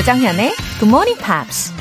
조장현의 0.00 0.54
Good 0.78 0.86
Morning 0.86 1.20
Pops. 1.22 1.74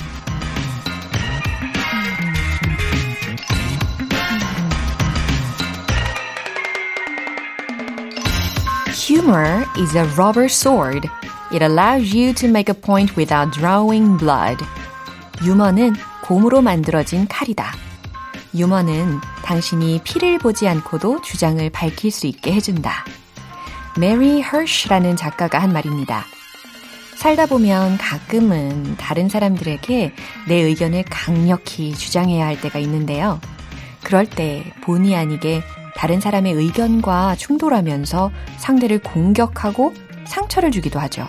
Humor 9.08 9.64
is 9.78 9.96
a 9.96 10.04
rubber 10.18 10.50
sword. 10.50 11.08
It 11.54 11.64
allows 11.64 12.14
you 12.14 12.34
to 12.34 12.50
make 12.50 12.68
a 12.68 12.78
point 12.78 13.16
without 13.16 13.58
drawing 13.58 14.18
blood. 14.18 14.66
유머는 15.46 15.94
곰으로 16.22 16.62
만들어진 16.62 17.26
칼이다. 17.26 17.72
유머는 18.54 19.22
당신이 19.46 20.02
피를 20.04 20.40
보지 20.40 20.68
않고도 20.68 21.22
주장을 21.22 21.70
밝힐 21.70 22.12
수 22.12 22.28
있게 22.28 22.52
해준다. 22.52 23.06
메리 23.98 24.42
허쉬라는 24.42 25.16
작가가 25.16 25.60
한 25.60 25.72
말입니다. 25.72 26.26
살다 27.20 27.48
보면 27.48 27.98
가끔은 27.98 28.96
다른 28.96 29.28
사람들에게 29.28 30.14
내 30.48 30.56
의견을 30.56 31.04
강력히 31.04 31.94
주장해야 31.94 32.46
할 32.46 32.62
때가 32.62 32.80
있는데요. 32.80 33.42
그럴 34.06 34.26
때 34.26 34.64
본의 34.84 35.18
아니게 35.18 35.62
다른 35.98 36.22
사람의 36.22 36.54
의견과 36.54 37.36
충돌하면서 37.36 38.32
상대를 38.56 39.00
공격하고 39.00 39.94
상처를 40.28 40.72
주기도 40.72 40.98
하죠. 40.98 41.28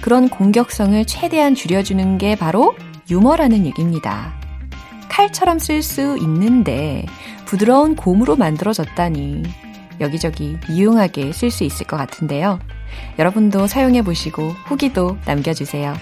그런 0.00 0.28
공격성을 0.28 1.04
최대한 1.04 1.54
줄여주는 1.54 2.18
게 2.18 2.34
바로 2.34 2.74
유머라는 3.08 3.66
얘기입니다. 3.66 4.34
칼처럼 5.08 5.60
쓸 5.60 5.84
수 5.84 6.18
있는데 6.18 7.06
부드러운 7.44 7.94
곰으로 7.94 8.34
만들어졌다니 8.34 9.44
여기저기 10.00 10.58
유용하게 10.68 11.32
쓸 11.32 11.50
수 11.50 11.64
있을 11.64 11.86
것 11.86 11.96
같은데요. 11.96 12.58
여러분도 13.18 13.66
사용해 13.66 14.02
보시고 14.02 14.48
후기도 14.66 15.16
남겨주세요. 15.26 15.94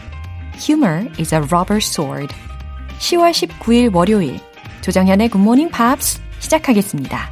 Humor 0.56 1.08
is 1.18 1.34
a 1.34 1.40
rubber 1.40 1.78
sword. 1.78 2.34
10월 2.98 3.32
19일 3.32 3.94
월요일 3.94 4.38
조정현의 4.82 5.30
Good 5.30 5.42
Morning 5.42 5.72
Pops 5.74 6.20
시작하겠습니다. 6.40 7.30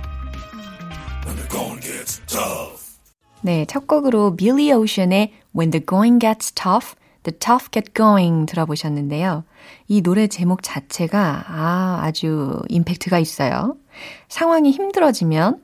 네, 3.42 3.64
첫 3.66 3.86
곡으로 3.86 4.36
빌리 4.36 4.72
오션의 4.72 5.33
When 5.56 5.70
the 5.70 5.84
Going 5.86 6.20
Gets 6.20 6.53
Tough, 6.53 6.94
The 7.22 7.38
Tough 7.38 7.70
Get 7.70 7.92
Going 7.94 8.47
들어보셨는데요. 8.47 9.44
이 9.88 10.03
노래 10.03 10.27
제목 10.27 10.62
자체가 10.62 11.44
아, 11.48 12.00
아주 12.03 12.61
임팩트가 12.69 13.19
있어요. 13.19 13.77
상황이 14.28 14.70
힘들어지면 14.70 15.61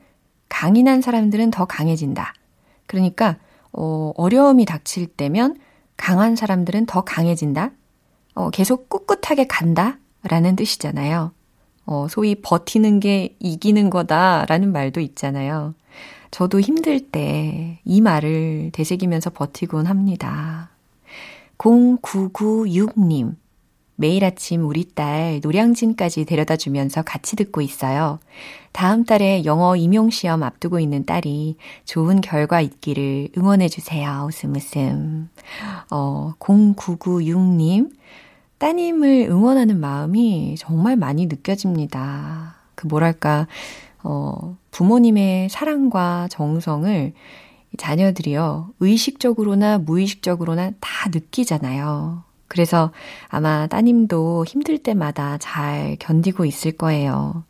강인한 0.49 1.01
사람들은 1.01 1.51
더 1.51 1.65
강해진다. 1.65 2.33
그러니까 2.85 3.37
어, 3.71 4.11
어려움이 4.15 4.65
닥칠 4.65 5.07
때면 5.07 5.57
강한 5.97 6.35
사람들은 6.35 6.85
더 6.85 7.01
강해진다. 7.01 7.71
어, 8.35 8.49
계속 8.49 8.89
꿋꿋하게 8.89 9.47
간다. 9.47 9.97
라는 10.23 10.55
뜻이잖아요. 10.55 11.31
어, 11.85 12.07
소위 12.09 12.35
버티는 12.35 12.99
게 12.99 13.35
이기는 13.39 13.89
거다 13.89 14.45
라는 14.47 14.71
말도 14.71 14.99
있잖아요. 14.99 15.73
저도 16.31 16.59
힘들 16.59 16.99
때 16.99 17.79
이 17.85 18.01
말을 18.01 18.71
되새기면서 18.73 19.29
버티곤 19.29 19.85
합니다. 19.85 20.69
0996님. 21.57 23.35
매일 23.99 24.23
아침 24.23 24.63
우리 24.63 24.85
딸 24.93 25.39
노량진까지 25.41 26.25
데려다 26.25 26.55
주면서 26.55 27.01
같이 27.01 27.35
듣고 27.35 27.61
있어요. 27.61 28.19
다음 28.71 29.05
달에 29.05 29.43
영어 29.43 29.75
임용 29.75 30.11
시험 30.11 30.43
앞두고 30.43 30.79
있는 30.79 31.03
딸이 31.03 31.57
좋은 31.83 32.21
결과 32.21 32.61
있기를 32.61 33.29
응원해 33.35 33.67
주세요. 33.67 34.27
웃음 34.27 34.55
웃음. 34.55 35.29
어, 35.89 36.33
0996님. 36.39 37.91
따님을 38.59 39.27
응원하는 39.31 39.79
마음이 39.79 40.55
정말 40.59 40.95
많이 40.95 41.25
느껴집니다. 41.25 42.55
그 42.75 42.85
뭐랄까, 42.85 43.47
어, 44.03 44.57
부모님의 44.69 45.49
사랑과 45.49 46.27
정성을 46.29 47.13
자녀들이요, 47.77 48.73
의식적으로나 48.79 49.79
무의식적으로나 49.79 50.71
다 50.79 51.09
느끼잖아요. 51.11 52.26
그래서 52.47 52.91
아마 53.27 53.67
따님도 53.67 54.45
힘들 54.45 54.77
때마다 54.77 55.37
잘 55.37 55.95
견디고 55.99 56.45
있을 56.45 56.71
거예요. 56.71 57.43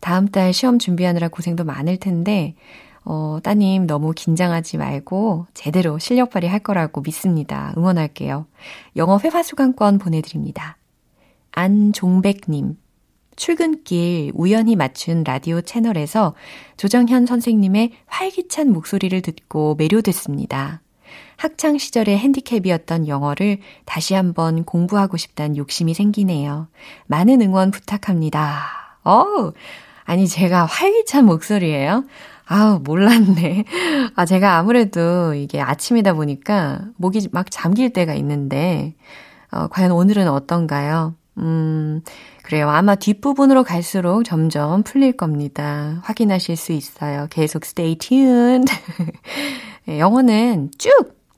다음 0.00 0.28
달 0.28 0.52
시험 0.52 0.78
준비하느라 0.78 1.28
고생도 1.28 1.64
많을 1.64 1.96
텐데, 1.96 2.54
어, 3.04 3.38
따님 3.42 3.86
너무 3.86 4.12
긴장하지 4.12 4.78
말고 4.78 5.46
제대로 5.54 5.98
실력 5.98 6.30
발휘할 6.30 6.60
거라고 6.60 7.00
믿습니다. 7.00 7.72
응원할게요. 7.76 8.46
영어 8.96 9.18
회화 9.18 9.42
수강권 9.42 9.98
보내드립니다. 9.98 10.76
안종백님. 11.52 12.76
출근길 13.36 14.32
우연히 14.34 14.76
맞춘 14.76 15.22
라디오 15.22 15.60
채널에서 15.60 16.34
조정현 16.76 17.26
선생님의 17.26 17.92
활기찬 18.06 18.72
목소리를 18.72 19.20
듣고 19.20 19.74
매료됐습니다. 19.76 20.80
학창 21.36 21.78
시절의 21.78 22.18
핸디캡이었던 22.18 23.08
영어를 23.08 23.58
다시 23.84 24.14
한번 24.14 24.64
공부하고 24.64 25.16
싶다는 25.16 25.56
욕심이 25.56 25.94
생기네요. 25.94 26.68
많은 27.06 27.40
응원 27.42 27.70
부탁합니다. 27.70 28.98
어우, 29.04 29.52
아니, 30.04 30.26
제가 30.26 30.64
활기찬 30.64 31.26
목소리예요? 31.26 32.04
아우, 32.46 32.80
몰랐네. 32.82 33.64
아, 34.14 34.24
제가 34.24 34.56
아무래도 34.56 35.34
이게 35.34 35.60
아침이다 35.60 36.14
보니까 36.14 36.82
목이 36.96 37.28
막 37.32 37.50
잠길 37.50 37.92
때가 37.92 38.14
있는데, 38.14 38.94
어, 39.50 39.66
과연 39.68 39.90
오늘은 39.90 40.28
어떤가요? 40.28 41.14
음, 41.38 42.02
그래요. 42.42 42.70
아마 42.70 42.94
뒷부분으로 42.94 43.64
갈수록 43.64 44.22
점점 44.22 44.82
풀릴 44.84 45.16
겁니다. 45.16 46.00
확인하실 46.04 46.56
수 46.56 46.72
있어요. 46.72 47.26
계속 47.30 47.64
stay 47.64 47.96
tuned. 47.96 48.72
예, 49.88 49.98
영어는 49.98 50.70
쭉 50.78 50.90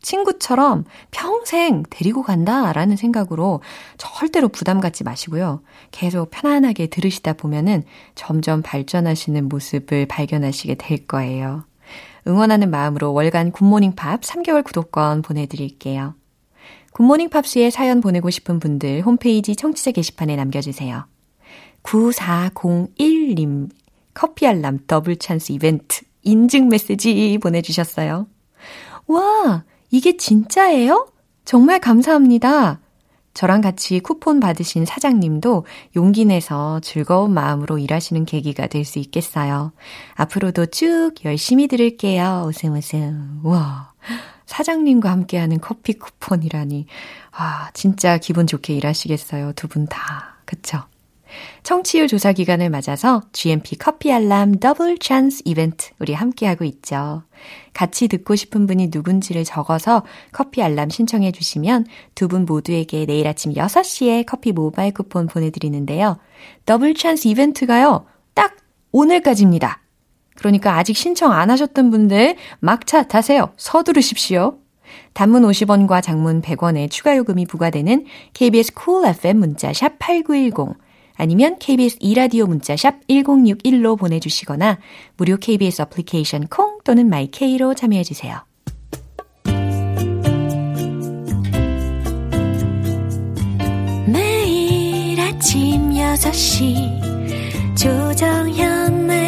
친구처럼 0.09 0.85
평생 1.11 1.83
데리고 1.91 2.23
간다라는 2.23 2.97
생각으로 2.97 3.61
절대로 3.99 4.49
부담 4.49 4.81
갖지 4.81 5.05
마시고요. 5.05 5.61
계속 5.91 6.31
편안하게 6.31 6.87
들으시다 6.87 7.35
보면은 7.35 7.83
점점 8.15 8.63
발전하시는 8.63 9.49
모습을 9.51 10.07
발견하시게 10.07 10.77
될 10.77 11.07
거예요. 11.07 11.65
응원하는 12.27 12.71
마음으로 12.71 13.13
월간 13.13 13.53
굿모닝 13.53 13.97
팝 13.97 14.23
3개월 14.23 14.65
구독권 14.65 15.21
보내드릴게요. 15.21 16.15
굿모닝 16.93 17.29
팝스에 17.29 17.69
사연 17.69 18.01
보내고 18.01 18.31
싶은 18.31 18.61
분들 18.61 19.03
홈페이지 19.03 19.55
청취자 19.55 19.91
게시판에 19.91 20.37
남겨주세요. 20.37 21.05
9401님 21.83 23.69
커피 24.15 24.47
알람 24.47 24.81
더블 24.87 25.17
찬스 25.17 25.53
이벤트 25.53 26.01
인증 26.23 26.69
메시지 26.71 27.39
보내주셨어요. 27.43 28.27
와, 29.07 29.65
이게 29.91 30.17
진짜예요? 30.17 31.09
정말 31.45 31.81
감사합니다. 31.81 32.81
저랑 33.35 33.61
같이 33.61 34.01
쿠폰 34.01 34.41
받으신 34.41 34.85
사장님도 34.85 35.65
용기 35.97 36.25
내서 36.25 36.81
즐거운 36.81 37.33
마음으로 37.33 37.79
일하시는 37.79 38.25
계기가 38.25 38.67
될 38.67 38.85
수 38.85 38.99
있겠어요. 38.99 39.73
앞으로도 40.15 40.67
쭉 40.67 41.13
열심히 41.25 41.69
들을게요. 41.69 42.47
웃음 42.49 42.75
웃음. 42.75 43.41
와. 43.45 43.93
사장님과 44.47 45.11
함께하는 45.11 45.61
커피 45.61 45.93
쿠폰이라니. 45.95 46.87
아, 47.33 47.71
진짜 47.75 48.19
기분 48.19 48.47
좋게 48.47 48.75
일하시겠어요. 48.75 49.53
두 49.53 49.69
분 49.69 49.87
다. 49.87 50.39
그쵸? 50.45 50.83
청취율 51.63 52.09
조사 52.09 52.33
기간을 52.33 52.71
맞아서 52.71 53.23
GMP 53.33 53.77
커피 53.77 54.13
알람 54.13 54.61
더블 54.61 54.99
찬스 54.99 55.43
이벤트 55.45 55.91
우리 55.99 56.15
함께하고 56.15 56.65
있죠. 56.65 57.23
같이 57.73 58.09
듣고 58.09 58.35
싶은 58.35 58.67
분이 58.67 58.89
누군지를 58.93 59.45
적어서 59.45 60.05
커피 60.33 60.63
알람 60.63 60.91
신청해 60.91 61.33
주시면 61.33 61.87
두 62.15 62.29
분 62.29 62.45
모두에게 62.45 63.07
내일 63.07 63.27
아침 63.27 63.55
6시에 63.55 64.25
커피 64.27 64.53
모바일 64.53 64.93
쿠폰 64.93 65.27
보내드리는데요. 65.27 66.19
더블 66.67 66.95
찬스 66.95 67.29
이벤트가요. 67.29 68.07
딱 68.35 68.57
오늘까지입니다. 68.93 69.81
그러니까 70.35 70.77
아직 70.77 70.97
신청 70.97 71.33
안 71.33 71.51
하셨던 71.51 71.91
분들 71.91 72.37
막차 72.61 73.05
타세요. 73.09 73.53
서두르십시오. 73.57 74.59
단문 75.13 75.43
50원과 75.43 76.03
장문 76.03 76.43
100원의 76.43 76.91
추가 76.91 77.17
요금이 77.17 77.47
부과되는 77.47 78.07
KBS 78.35 78.75
Cool 78.75 79.15
FM 79.17 79.39
문자 79.39 79.73
샵 79.73 79.99
8910 79.99 80.77
아니면 81.19 81.59
KBS 81.59 81.99
이라디오 82.01 82.47
문자샵 82.47 83.07
1061로 83.09 83.99
보내주시거나 83.99 84.79
무료 85.19 85.37
KBS 85.37 85.83
어플리케이션 85.83 86.47
콩 86.47 86.79
또는 86.85 87.11
My 87.11 87.36
K로 87.36 87.75
참여해주세요. 87.75 88.49
아침 95.39 95.91
6시 95.91 97.77
조정현의 97.77 99.28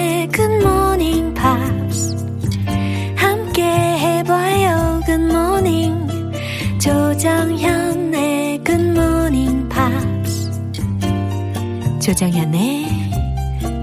조정현의 12.00 12.86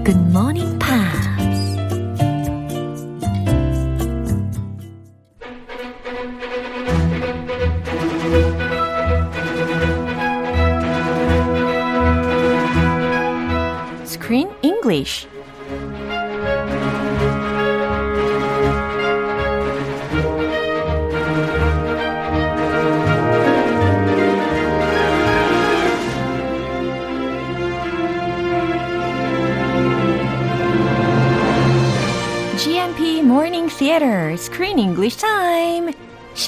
Good 0.04 0.18
Morning 0.30 0.77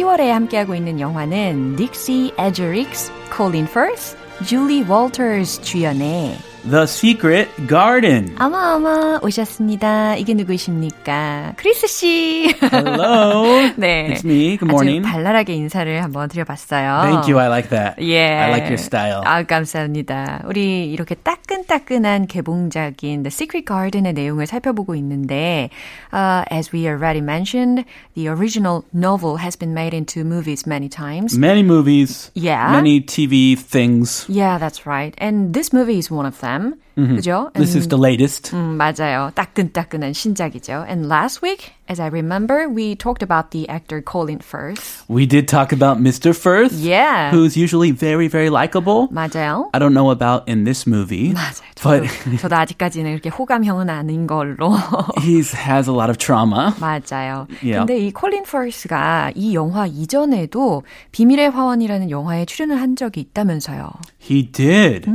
10월에 0.01 0.29
함께하고 0.29 0.75
있는 0.75 0.99
영화는 0.99 1.77
Dixie 1.77 2.33
Edgerix, 2.39 3.13
Colin 3.37 3.67
Firth, 3.67 4.17
Julie 4.47 4.83
Walters 4.83 5.61
주연의 5.61 6.50
The 6.70 6.84
Secret 6.88 7.48
Garden. 7.68 8.36
어머 8.40 8.76
어머 8.76 9.20
오셨습니다. 9.22 10.16
이게 10.16 10.34
누구십니까? 10.34 11.54
크리스 11.58 11.86
씨. 11.86 12.56
Hello. 12.60 13.70
네. 13.78 14.10
It's 14.10 14.26
me. 14.26 14.58
Good 14.58 14.66
morning. 14.72 15.06
아주 15.06 15.14
발랄하게 15.14 15.54
인사를 15.54 16.04
한번 16.04 16.28
드려봤어요. 16.28 17.02
Thank 17.04 17.32
you. 17.32 17.40
I 17.40 17.48
like 17.50 17.70
that. 17.70 18.02
예. 18.02 18.26
I 18.26 18.50
like 18.50 18.66
your 18.66 18.82
style. 18.82 19.22
아, 19.26 19.44
감사합니다. 19.44 20.42
우리 20.48 20.92
이렇게 20.92 21.14
따끈따끈한 21.14 22.26
개봉작인 22.26 23.22
The 23.22 23.28
Secret 23.32 23.66
Garden의 23.68 24.14
내용을 24.14 24.48
살펴보고 24.48 24.96
있는데, 24.96 25.70
uh, 26.12 26.46
as 26.52 26.72
we 26.74 26.88
already 26.88 27.22
mentioned, 27.22 27.86
the 28.16 28.28
original 28.28 28.82
novel 28.92 29.38
has 29.38 29.56
been 29.56 29.74
made 29.74 29.94
into 29.96 30.22
movies 30.24 30.66
many 30.66 30.90
times. 30.90 31.38
Many 31.38 31.62
movies. 31.62 32.32
Yeah. 32.34 32.72
Many 32.72 33.02
TV 33.02 33.56
things. 33.56 34.26
Yeah, 34.28 34.58
that's 34.58 34.88
right. 34.88 35.14
And 35.20 35.54
this 35.54 35.72
movie 35.72 36.00
is 36.00 36.10
one 36.10 36.26
of 36.26 36.40
them. 36.42 36.49
them 36.51 36.75
그죠? 36.96 37.52
This 37.54 37.76
is 37.76 37.86
And- 37.86 37.90
the 37.90 38.00
latest. 38.00 38.56
음, 38.56 38.78
맞아요. 38.78 39.30
따끈따끈한 39.36 40.14
신작이죠. 40.14 40.86
And 40.88 41.08
last 41.10 41.42
week, 41.44 41.74
as 41.90 42.00
I 42.02 42.08
remember, 42.08 42.70
we 42.70 42.96
talked 42.96 43.22
about 43.22 43.52
the 43.52 43.68
actor 43.70 44.02
Colin 44.02 44.40
Firth. 44.40 45.04
We 45.10 45.28
did 45.28 45.48
talk 45.48 45.74
about 45.76 46.00
Mr. 46.00 46.32
Firth, 46.34 46.72
Yeah. 46.74 47.32
who's 47.36 47.58
usually 47.58 47.92
very, 47.92 48.28
very 48.30 48.50
likable. 48.50 49.10
맞아요. 49.12 49.70
I 49.74 49.80
don't 49.80 49.94
know 49.94 50.10
about 50.10 50.48
in 50.48 50.64
this 50.64 50.88
movie, 50.88 51.34
맞아요. 51.36 51.68
but 51.84 52.08
저도, 52.08 52.38
저도 52.40 52.56
아직까지는 52.56 53.12
그렇게 53.20 53.30
호감형은 53.30 53.90
아닌 53.90 54.26
걸로. 54.26 54.72
he 55.20 55.44
has 55.68 55.90
a 55.90 55.94
lot 55.94 56.10
of 56.10 56.18
trauma. 56.18 56.72
맞아요. 56.80 57.46
Yeah. 57.62 57.84
근데 57.86 58.00
이 58.00 58.12
콜린 58.14 58.44
퍼스가 58.44 59.32
이 59.36 59.54
영화 59.54 59.86
이전에도 59.86 60.84
비밀의 61.12 61.50
화원이라는 61.52 62.10
영화에 62.10 62.46
출연을 62.46 62.80
한 62.80 62.96
적이 62.96 63.20
있다면서요. 63.20 63.92
He 64.20 64.50
did. 64.50 65.06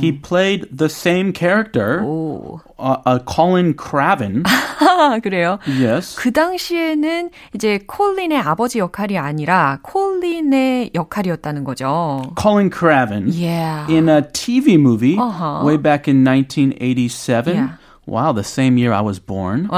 He 0.00 0.12
played 0.20 0.66
the 0.74 0.88
same 0.88 1.19
character, 1.32 2.02
오. 2.02 2.60
uh, 2.78 2.96
uh, 3.06 3.18
Colin 3.26 3.74
Craven. 3.76 4.42
아, 4.80 5.18
그래요? 5.22 5.58
yes. 5.68 6.16
그 6.16 6.32
당시에는 6.32 7.30
이제 7.54 7.78
콜린의 7.86 8.38
아버지 8.38 8.78
역할이 8.78 9.18
아니라 9.18 9.78
콜린의 9.82 10.90
역할이었다는 10.94 11.64
거죠. 11.64 12.32
Colin 12.40 12.70
Craven. 12.70 13.28
Yeah. 13.32 13.86
in 13.92 14.08
a 14.08 14.22
TV 14.32 14.76
movie 14.78 15.16
Uh-huh. 15.18 15.64
way 15.64 15.76
back 15.76 16.08
in 16.08 16.24
1987. 16.24 17.54
Yeah. 17.54 17.68
Wow, 18.06 18.32
the 18.32 18.44
same 18.44 18.78
year 18.78 18.92
I 18.92 19.00
was 19.02 19.18
born. 19.18 19.68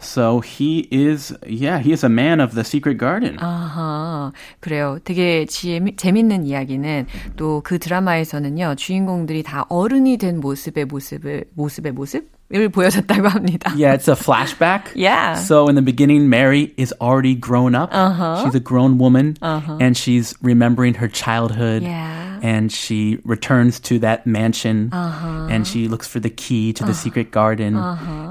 와, 0.00 0.02
So 0.02 0.40
he 0.40 0.88
is, 0.90 1.34
yeah, 1.46 1.78
he 1.78 1.92
is 1.92 2.04
a 2.04 2.10
man 2.10 2.40
of 2.40 2.54
the 2.54 2.64
secret 2.64 2.98
garden. 2.98 3.36
아하, 3.38 4.32
그래요. 4.60 4.98
되게 5.04 5.44
재미, 5.46 5.94
재밌는 5.96 6.46
이야기는 6.46 7.06
또 7.36 7.60
그 7.62 7.78
드라마에서는요, 7.78 8.74
주인공들이 8.76 9.42
다 9.42 9.66
어른이 9.68 10.16
된 10.16 10.40
모습의 10.40 10.86
모습을, 10.86 11.44
모습의 11.54 11.92
모습을 11.92 12.28
보여줬다고 12.49 13.27
합니다. 13.27 13.73
Yeah, 13.75 13.93
it's 13.93 14.07
a 14.07 14.15
flashback. 14.15 14.93
Yeah. 14.93 15.35
So 15.35 15.67
in 15.67 15.75
the 15.75 15.81
beginning, 15.81 16.29
Mary 16.29 16.73
is 16.77 16.93
already 17.01 17.35
grown 17.35 17.75
up. 17.75 17.89
Uh-huh. 17.91 18.43
She's 18.45 18.55
a 18.55 18.59
grown 18.59 18.97
woman, 18.97 19.37
and 19.41 19.97
she's 19.97 20.35
remembering 20.41 20.93
her 20.95 21.07
childhood. 21.07 21.83
Yeah. 21.83 22.23
And 22.43 22.71
she 22.71 23.17
returns 23.25 23.79
to 23.89 23.97
that 23.99 24.27
mansion, 24.27 24.91
and 24.93 25.65
she 25.65 25.87
looks 25.87 26.07
for 26.07 26.19
the 26.19 26.29
key 26.29 26.73
to 26.73 26.83
the 26.85 26.93
secret 26.93 27.31
garden. 27.31 27.75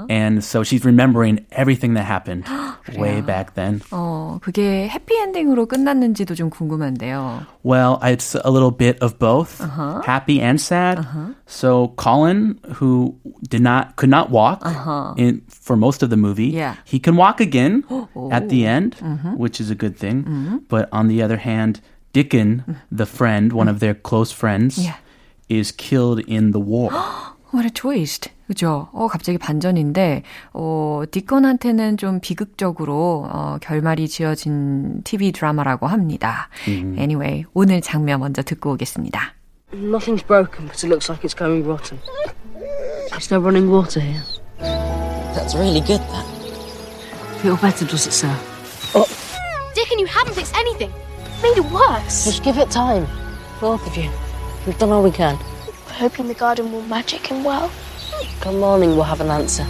And 0.09 0.43
so 0.43 0.63
she's 0.63 0.85
remembering 0.85 1.45
everything 1.51 1.95
that 1.95 2.05
happened 2.05 2.45
way 2.95 3.19
back 3.19 3.55
then. 3.55 3.81
어, 3.91 4.39
그게 4.41 4.87
해피엔딩으로 4.87 5.65
끝났는지도 5.65 6.35
좀 6.35 6.49
궁금한데요. 6.49 7.45
Well, 7.63 7.99
it's 8.03 8.35
a 8.35 8.51
little 8.51 8.71
bit 8.71 8.99
of 9.01 9.19
both, 9.19 9.59
happy 10.05 10.39
and 10.39 10.61
sad. 10.61 11.05
So 11.47 11.89
Colin, 11.97 12.59
who 12.75 13.17
did 13.49 13.61
not 13.61 13.97
could 13.97 14.08
not 14.09 14.29
walk 14.31 14.61
in 15.17 15.41
for 15.49 15.75
most 15.75 16.01
of 16.03 16.09
the 16.09 16.17
movie, 16.17 16.49
Yeah. 16.51 16.75
he 16.85 16.99
can 16.99 17.15
walk 17.15 17.39
again 17.39 17.83
at 18.31 18.49
the 18.49 18.65
end, 18.65 18.95
which 19.37 19.59
is 19.59 19.69
a 19.71 19.75
good 19.75 19.97
thing. 19.97 20.25
But 20.69 20.87
on 20.91 21.07
the 21.07 21.21
other 21.23 21.37
hand, 21.37 21.81
Dickon, 22.13 22.63
the 22.91 23.05
friend, 23.05 23.51
one 23.53 23.67
of 23.69 23.79
their 23.79 23.93
close 23.93 24.31
friends, 24.33 24.77
Yeah. 24.79 24.95
is 25.49 25.71
killed 25.75 26.23
in 26.27 26.51
the 26.51 26.59
war. 26.61 26.89
What 27.53 27.65
a 27.65 27.69
twist. 27.71 28.29
그죠? 28.47 28.89
어, 28.93 29.07
갑자기 29.07 29.37
반전인데, 29.39 30.21
어, 30.53 31.03
디건한테는 31.09 31.97
좀 31.97 32.19
비극적으로, 32.19 33.27
어, 33.29 33.57
결말이 33.59 34.07
지어진 34.07 35.01
TV 35.03 35.31
드라마라고 35.31 35.87
합니다. 35.87 36.49
Anyway, 36.67 37.45
오늘 37.53 37.81
장면 37.81 38.19
먼저 38.19 38.43
듣고 38.43 38.73
오겠습니다. 38.73 39.33
Nothing's 39.73 40.25
broken, 40.25 40.67
but 40.67 40.77
it 40.85 40.87
looks 40.87 41.09
like 41.09 41.23
it's 41.27 41.35
going 41.37 41.65
rotten. 41.67 41.97
There's 43.10 43.30
no 43.30 43.38
running 43.40 43.70
water 43.70 44.00
here. 44.00 44.22
That's 44.58 45.54
really 45.54 45.80
good, 45.80 46.00
that. 46.00 46.26
Feel 47.42 47.56
better, 47.56 47.84
does 47.84 48.06
it, 48.06 48.12
sir? 48.12 48.34
Oh, 48.94 49.06
Dickon, 49.74 49.98
you 49.98 50.06
haven't 50.06 50.34
fixed 50.34 50.56
anything. 50.56 50.92
Made 51.42 51.58
it 51.58 51.64
worse. 51.70 52.24
Just 52.24 52.42
give 52.44 52.58
it 52.58 52.70
time. 52.70 53.06
Both 53.60 53.86
of 53.86 53.96
you. 53.96 54.10
We've 54.66 54.78
done 54.78 54.90
all 54.90 55.02
we 55.02 55.10
can. 55.10 55.38
We're 55.86 55.92
Hoping 55.94 56.28
the 56.28 56.34
garden 56.34 56.72
will 56.72 56.82
magic 56.82 57.26
him 57.26 57.44
well. 57.44 57.70
Come 58.40 58.60
morning, 58.60 58.90
we'll 58.90 59.04
have 59.04 59.20
an 59.20 59.30
answer 59.30 59.66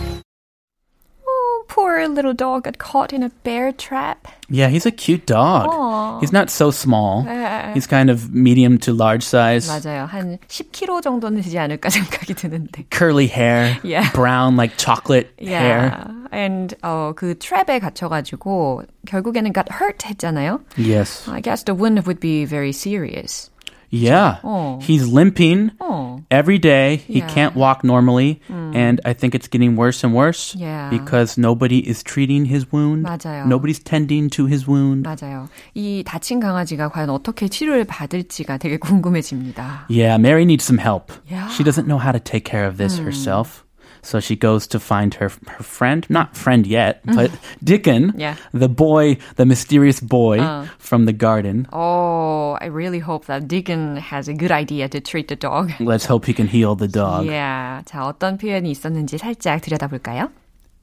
Oh, 1.99 1.99
poor 1.99 2.07
little 2.07 2.33
dog 2.33 2.63
got 2.63 2.77
caught 2.77 3.11
in 3.13 3.21
a 3.23 3.29
bear 3.43 3.71
trap. 3.71 4.27
Yeah, 4.49 4.69
he's 4.69 4.85
a 4.85 4.91
cute 4.91 5.25
dog. 5.25 5.67
Aw. 5.69 6.19
He's 6.19 6.31
not 6.31 6.49
so 6.49 6.71
small. 6.71 7.23
네. 7.27 7.73
He's 7.73 7.85
kind 7.87 8.09
of 8.09 8.33
medium 8.33 8.77
to 8.79 8.93
large 8.93 9.23
size. 9.23 9.67
맞아요. 9.67 10.07
한 10.07 10.37
10kg 10.47 11.01
정도는 11.03 11.41
되지 11.41 11.57
않을까 11.59 11.89
생각이 11.89 12.33
드는데. 12.33 12.85
Curly 12.91 13.27
hair, 13.27 13.77
Yeah. 13.83 14.09
brown 14.13 14.55
like 14.55 14.77
chocolate 14.77 15.33
hair. 15.37 15.91
Yeah. 15.91 16.07
And, 16.31 16.75
어, 16.83 17.13
그 17.15 17.35
트랩에 17.35 17.79
갇혀가지고, 17.81 18.83
결국에는 19.07 19.51
got 19.53 19.69
hurt 19.71 19.99
했잖아요. 20.05 20.61
Yes. 20.77 21.27
I 21.29 21.41
guess 21.41 21.63
the 21.63 21.73
wound 21.75 22.05
would 22.07 22.19
be 22.19 22.45
very 22.45 22.71
serious. 22.71 23.49
Yeah. 23.91 24.37
Oh. 24.43 24.79
He's 24.81 25.07
limping 25.07 25.71
어. 25.79 26.19
every 26.29 26.57
day. 26.57 26.97
He 27.07 27.19
Yeah. 27.19 27.27
Mm. 27.27 27.33
can't 27.33 27.55
walk 27.55 27.83
normally. 27.85 28.41
And 28.69 29.01
I 29.05 29.13
think 29.13 29.33
it's 29.33 29.47
getting 29.49 29.75
worse 29.75 30.03
and 30.05 30.13
worse 30.15 30.55
Yeah. 30.57 30.89
because 30.89 31.37
nobody 31.39 31.79
is 31.79 32.03
treating 32.03 32.45
his 32.45 32.71
wound. 32.71 33.03
맞아요. 33.05 33.45
Nobody's 33.47 33.79
tending 33.83 34.29
to 34.31 34.45
his 34.47 34.67
wound. 34.69 35.03
맞아요. 35.07 35.47
이 35.73 36.03
다친 36.05 36.39
강아지가 36.39 36.89
과연 36.89 37.09
어떻게 37.09 37.47
치료를 37.47 37.85
받을지가 37.85 38.57
되게 38.57 38.77
궁금해집니다. 38.77 39.85
Yeah, 39.89 40.17
Mary 40.17 40.43
needs 40.43 40.63
some 40.65 40.77
help. 40.79 41.11
Yeah. 41.29 41.47
Hmm. 41.47 41.53
She 41.53 41.63
doesn't 41.63 41.87
know 41.87 41.97
how 41.97 42.11
to 42.11 42.19
take 42.19 42.45
care 42.45 42.65
of 42.67 42.77
this 42.77 42.97
herself. 42.99 43.63
So 44.01 44.19
she 44.19 44.35
goes 44.35 44.67
to 44.67 44.79
find 44.79 45.15
her 45.15 45.31
her 45.47 45.63
friend, 45.63 46.05
not 46.09 46.37
friend 46.37 46.67
yet, 46.67 47.01
but 47.05 47.31
Dickon, 47.63 48.13
Mm-hmm. 48.13 48.19
Yeah. 48.21 48.35
the 48.53 48.69
boy, 48.69 49.17
the 49.35 49.45
mysterious 49.45 49.99
boy 49.99 50.39
Uh. 50.39 50.67
from 50.77 51.05
the 51.05 51.13
garden. 51.13 51.65
Oh, 51.73 52.53
I 52.61 52.67
really 52.69 52.99
hope 52.99 53.25
that 53.25 53.47
Deacon 53.47 53.97
has 53.97 54.27
a 54.29 54.33
good 54.37 54.51
idea 54.51 54.87
to 54.89 54.99
treat 55.01 55.27
the 55.27 55.35
dog. 55.35 55.73
Let's 55.79 56.05
hope 56.05 56.25
he 56.29 56.33
can 56.37 56.45
heal 56.47 56.75
the 56.75 56.87
dog. 56.87 57.25
Yeah. 57.25 57.81
자, 57.89 58.05
어떤 58.05 58.37
표현이 58.37 58.69
있었는지 58.69 59.17
살짝 59.17 59.61
들여다볼까요? 59.61 60.29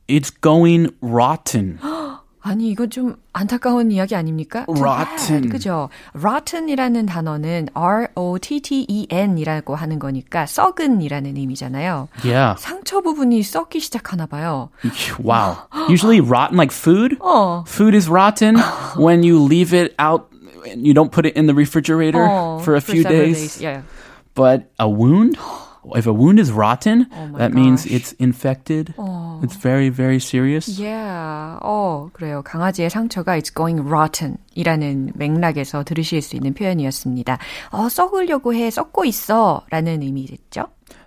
It's 0.09 0.31
going 0.43 0.91
rotten. 1.01 1.79
아니, 2.48 2.70
이거 2.70 2.88
좀 2.88 3.18
안타까운 3.34 3.92
이야기 3.92 4.16
아닙니까? 4.16 4.66
Rotten. 4.70 5.50
그죠? 5.50 5.90
Rotten이라는 6.14 7.06
단어는 7.06 7.68
R-O-T-T-E-N이라고 7.74 9.76
하는 9.76 10.00
거니까 10.00 10.46
썩은이라는 10.46 11.36
의미잖아요. 11.36 12.08
Yeah. 12.24 12.56
상처 12.58 13.02
부분이 13.02 13.44
썩기 13.44 13.82
시작하나 13.82 14.26
봐요. 14.26 14.70
Wow. 15.22 15.58
Usually 15.90 16.22
rotten 16.22 16.56
like 16.58 16.72
food. 16.74 17.18
어. 17.20 17.66
Food 17.68 17.94
is 17.96 18.10
rotten 18.10 18.56
when 18.98 19.24
you 19.24 19.44
leave 19.44 19.74
it 19.74 19.94
out 20.00 20.30
and 20.66 20.88
you 20.88 20.94
don't 20.94 21.12
put 21.12 21.26
it 21.26 21.36
in 21.38 21.48
the 21.48 21.54
refrigerator 21.56 22.24
어, 22.24 22.62
for 22.62 22.76
a 22.76 22.82
few 22.82 23.04
several 23.04 23.34
days. 23.34 23.62
Yeah. 23.62 23.82
But 24.36 24.72
a 24.80 24.88
wound? 24.88 25.38
if 25.96 26.06
a 26.06 26.12
wound 26.14 26.38
is 26.40 26.52
rotten, 26.52 27.08
Oh 27.14 27.38
that 27.38 27.54
means 27.54 27.86
gosh. 27.86 27.94
it's 27.94 28.12
infected. 28.20 28.94
It's 29.42 29.56
very, 29.56 29.90
very 29.90 30.18
serious. 30.18 30.82
Yeah. 30.82 31.60
어, 31.62 32.10
그래요. 32.14 32.42
강아지의 32.44 32.90
상처가 32.90 33.38
it's 33.38 33.54
going 33.54 33.88
rotten 33.88 34.38
이라는 34.56 35.12
맥락에서 35.16 35.84
들으실 35.84 36.22
수 36.22 36.36
있는 36.36 36.54
표현이었습니다. 36.54 37.38
어, 37.72 37.90
썩으려고 37.90 38.54
해, 38.54 38.70
썩고 38.70 39.06
있어 39.06 39.66
라는 39.70 40.02
의미겠죠? 40.02 40.66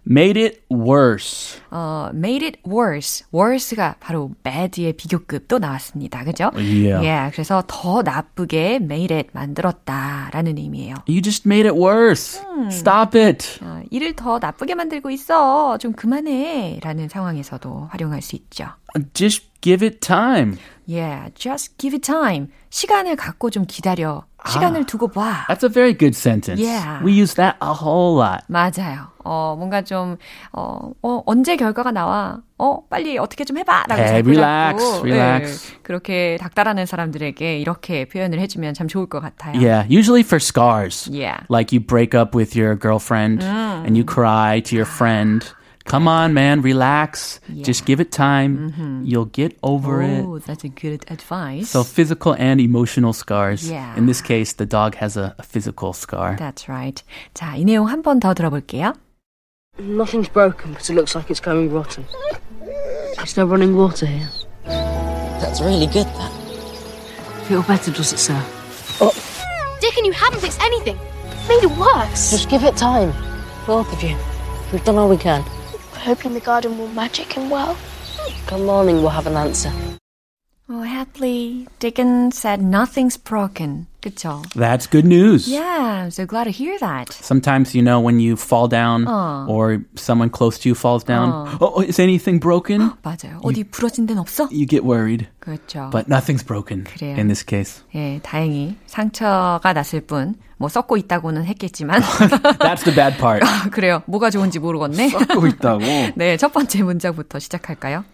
Made 0.09 0.41
it 0.41 0.63
worse. 0.71 1.61
어, 1.71 2.09
made 2.13 2.45
it 2.47 2.59
worse. 2.67 3.25
worse가 3.35 3.97
바로 4.01 4.33
bad의 4.43 4.95
비교급 4.95 5.47
또 5.47 5.59
나왔습니다. 5.59 6.25
그죠? 6.25 6.51
Yeah. 6.55 7.07
Yeah, 7.07 7.31
그래서 7.33 7.63
더 7.67 8.03
나쁘게 8.03 8.77
made 8.77 9.15
it 9.15 9.29
만들었다라는 9.33 10.57
의미예요. 10.59 10.95
You 11.07 11.21
just 11.23 11.47
made 11.47 11.69
it 11.69 11.79
worse. 11.79 12.41
Stop 12.71 13.17
it. 13.19 13.59
어, 13.63 13.83
일을 13.91 14.15
더 14.17 14.39
나쁘게 14.39 14.75
만들고 14.75 15.11
있어. 15.11 15.77
좀 15.79 15.93
그만해. 15.93 16.81
라는 16.83 17.09
상황에서도 17.09 17.89
활용할 17.91 18.23
수 18.23 18.37
있죠. 18.37 18.67
Just 19.13 19.49
give 19.61 19.87
it 19.87 20.01
time. 20.01 20.57
Yeah, 20.89 21.31
just 21.35 21.77
give 21.79 21.95
it 21.95 22.05
time. 22.05 22.49
시간을 22.71 23.17
갖고 23.17 23.51
좀 23.51 23.65
기다려. 23.67 24.25
시간을 24.48 24.86
두고 24.86 25.08
봐. 25.08 25.46
That's 25.48 25.64
a 25.64 25.70
very 25.70 25.98
good 25.98 26.16
sentence. 26.16 26.62
Yeah. 26.62 27.02
We 27.04 27.14
use 27.14 27.34
that 27.36 27.58
a 27.62 27.74
whole 27.74 28.16
lot. 28.16 28.44
맞아요. 28.48 29.08
어, 29.24 29.56
뭔가 29.58 29.82
좀, 29.82 30.18
어, 30.54 30.92
어, 31.02 31.24
언제 31.26 31.56
결과가 31.56 31.92
나와? 31.92 32.42
어, 32.60 32.82
빨리 32.88 33.18
어떻게 33.18 33.44
좀 33.44 33.58
해봐! 33.58 33.86
라고 33.90 34.00
Hey, 34.00 34.22
자꾸 34.22 34.30
relax, 34.30 34.78
자꾸, 34.78 35.02
relax. 35.08 35.74
예, 35.74 35.78
그렇게 35.82 36.38
닥달하는 36.40 36.86
사람들에게 36.86 37.58
이렇게 37.60 38.06
표현을 38.06 38.40
해주면 38.40 38.76
참 38.76 38.88
좋을 38.88 39.08
것 39.08 39.20
같아요. 39.22 39.60
Yeah, 39.60 39.88
usually 39.90 40.22
for 40.22 40.40
scars. 40.40 41.10
Yeah. 41.12 41.40
Like 41.50 41.74
you 41.74 41.80
break 41.84 42.14
up 42.14 42.36
with 42.38 42.56
your 42.56 42.76
girlfriend 42.76 43.44
and 43.44 43.98
you 43.98 44.06
cry 44.06 44.62
to 44.62 44.76
your 44.76 44.86
friend. 44.86 45.42
Come 45.86 46.08
on, 46.08 46.34
man, 46.34 46.62
relax. 46.62 47.40
Just 47.62 47.86
give 47.86 48.00
it 48.00 48.12
time. 48.12 49.04
You'll 49.06 49.26
get 49.30 49.56
over 49.62 50.02
it. 50.02 50.26
Oh, 50.26 50.40
that's 50.40 50.64
a 50.64 50.70
good 50.70 51.06
advice. 51.12 51.70
So 51.70 51.84
physical 51.84 52.34
and 52.34 52.60
emotional 52.60 53.14
scars. 53.14 53.70
Yeah. 53.70 53.96
In 53.96 54.08
this 54.08 54.20
case, 54.20 54.54
the 54.54 54.66
dog 54.66 54.96
has 54.96 55.16
a, 55.16 55.36
a 55.38 55.44
physical 55.44 55.94
scar. 55.94 56.38
That's 56.40 56.68
right. 56.68 57.04
자, 57.36 57.54
이 57.56 57.64
내용 57.66 57.86
한 57.88 58.02
번 58.02 58.20
더 58.20 58.34
들어볼게요. 58.34 58.94
Nothing's 59.78 60.28
broken, 60.30 60.74
but 60.74 60.90
it 60.90 60.94
looks 60.96 61.14
like 61.14 61.30
it's 61.30 61.40
going 61.40 61.70
rotten. 61.72 62.04
There's 63.18 63.38
no 63.38 63.46
running 63.46 63.76
water 63.76 64.08
here. 64.08 64.30
That's 64.66 65.62
really 65.62 65.86
good, 65.86 66.08
that. 66.08 66.32
Feel 67.46 67.62
better, 67.62 67.92
does 67.92 68.12
it, 68.14 68.18
sir? 68.18 68.42
Dickon, 69.82 70.06
you 70.06 70.14
haven't 70.14 70.40
fixed 70.40 70.62
anything. 70.62 70.98
Made 71.48 71.62
it 71.64 71.72
worse. 71.78 72.32
Just 72.32 72.50
give 72.50 72.64
it 72.64 72.76
time. 72.76 73.14
Both 73.68 73.92
of 73.94 74.02
you. 74.02 74.16
We've 74.72 74.84
done 74.84 74.98
all 74.98 75.10
we 75.10 75.18
can. 75.18 75.44
We're 76.01 76.15
hoping 76.15 76.33
the 76.33 76.41
garden 76.41 76.79
will 76.79 76.89
magic 76.89 77.35
him 77.35 77.51
well. 77.51 77.77
Come 78.47 78.65
morning, 78.65 79.03
we'll 79.03 79.11
have 79.11 79.27
an 79.27 79.37
answer. 79.37 79.71
Oh, 80.67 80.81
happily, 80.81 81.69
Dickon 81.79 82.33
said 82.33 82.63
nothing's 82.63 83.19
broken. 83.19 83.87
그쵸? 84.02 84.42
That's 84.56 84.86
good 84.88 85.06
news. 85.06 85.48
Yeah, 85.48 86.06
I'm 86.06 86.12
so 86.12 86.26
glad 86.26 86.46
to 86.46 86.52
hear 86.52 86.78
that. 86.80 87.12
Sometimes, 87.12 87.74
you 87.74 87.82
know, 87.82 88.00
when 88.00 88.20
you 88.20 88.36
fall 88.36 88.68
down 88.68 89.06
어. 89.08 89.48
or 89.50 89.84
someone 89.96 90.30
close 90.30 90.60
to 90.60 90.70
you 90.70 90.76
falls 90.76 91.04
down, 91.04 91.58
oh, 91.60 91.82
is 91.82 92.00
anything 92.00 92.40
broken? 92.40 92.92
맞아요. 93.04 93.40
어디 93.44 93.64
부러진 93.64 94.06
데는 94.06 94.22
없어? 94.22 94.48
You 94.52 94.66
get 94.68 94.84
worried. 94.86 95.28
그렇죠. 95.40 95.90
But 95.92 96.08
nothing's 96.08 96.46
broken 96.46 96.84
그래요. 96.86 97.18
in 97.18 97.28
this 97.28 97.44
case. 97.44 97.82
예, 97.96 98.20
다행히 98.24 98.78
상처가 98.86 99.74
났을 99.74 100.02
뿐, 100.02 100.36
뭐 100.58 100.70
썩고 100.70 100.98
있다고는 100.98 101.46
했겠지만, 101.46 102.02
That's 102.02 102.84
the 102.84 102.96
bad 102.96 103.18
part. 103.18 103.44
그래요. 103.72 104.04
뭐가 104.06 104.30
좋은지 104.30 104.60
모르겠네. 104.60 105.10
썩고 105.10 105.48
있다고. 105.48 105.84
네, 106.16 106.38
첫 106.38 106.54
번째 106.54 106.84
문장부터 106.84 107.40
시작할까요? 107.40 108.06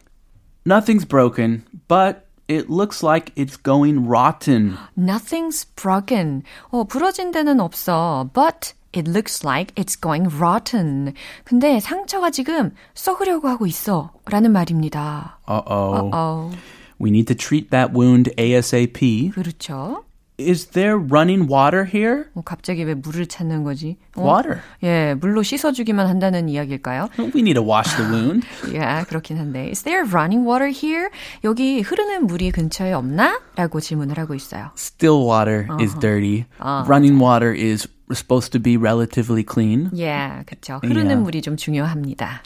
Nothing's 0.65 1.07
broken, 1.07 1.63
but 1.87 2.24
it 2.47 2.69
looks 2.69 3.03
like 3.03 3.31
it's 3.35 3.55
going 3.61 4.07
rotten. 4.07 4.77
Nothing's 4.97 5.65
broken. 5.75 6.43
어, 6.69 6.83
부러진 6.83 7.31
데는 7.31 7.59
없어. 7.59 8.29
But 8.33 8.73
it 8.93 9.09
looks 9.09 9.45
like 9.45 9.73
it's 9.75 9.95
going 9.99 10.27
rotten. 10.37 11.13
근데 11.45 11.79
상처가 11.79 12.29
지금 12.29 12.71
썩으려고 12.93 13.47
하고 13.47 13.65
있어. 13.65 14.11
라는 14.25 14.51
말입니다. 14.51 15.39
Uh-oh. 15.47 16.09
어, 16.13 16.51
We 16.99 17.09
need 17.09 17.25
to 17.33 17.35
treat 17.35 17.71
that 17.71 17.93
wound 17.93 18.31
ASAP. 18.37 19.31
그렇죠. 19.33 20.03
Is 20.39 20.67
there 20.71 20.97
running 20.97 21.47
water 21.51 21.85
here? 21.85 22.25
어, 22.33 22.41
갑자기 22.43 22.83
왜 22.83 22.95
물을 22.95 23.27
찾는 23.27 23.63
거지? 23.63 23.97
어? 24.15 24.23
Water. 24.25 24.61
예, 24.81 25.13
물로 25.19 25.43
씻어주기만 25.43 26.07
한다는 26.07 26.49
이야기일까요? 26.49 27.09
We 27.19 27.41
need 27.41 27.53
to 27.55 27.63
wash 27.63 27.95
the 27.95 28.09
wound. 28.11 28.47
예, 28.73 29.03
그렇긴 29.07 29.37
한데. 29.37 29.69
Is 29.69 29.83
there 29.83 30.01
running 30.09 30.47
water 30.47 30.67
here? 30.73 31.09
여기 31.43 31.81
흐르는 31.81 32.25
물이 32.25 32.49
근처에 32.51 32.91
없나? 32.93 33.39
라고 33.55 33.79
질문을 33.79 34.17
하고 34.17 34.33
있어요. 34.33 34.71
Still 34.75 35.23
water 35.27 35.67
is 35.79 35.93
dirty. 35.99 36.45
Running 36.59 37.21
water 37.21 37.53
is 37.53 37.87
supposed 38.11 38.51
to 38.51 38.59
be 38.59 38.77
relatively 38.77 39.45
clean. 39.47 39.91
예, 39.95 40.41
그쵸. 40.47 40.79
흐르는 40.81 41.05
Yeah. 41.05 41.21
물이 41.23 41.41
좀 41.43 41.55
중요합니다. 41.55 42.41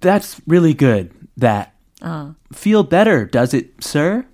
That's 0.00 0.40
really 0.46 0.76
good. 0.76 1.10
That. 1.40 1.70
어. 2.04 2.34
Feel 2.54 2.84
better, 2.88 3.26
does 3.28 3.54
it, 3.56 3.72
sir? 3.80 4.24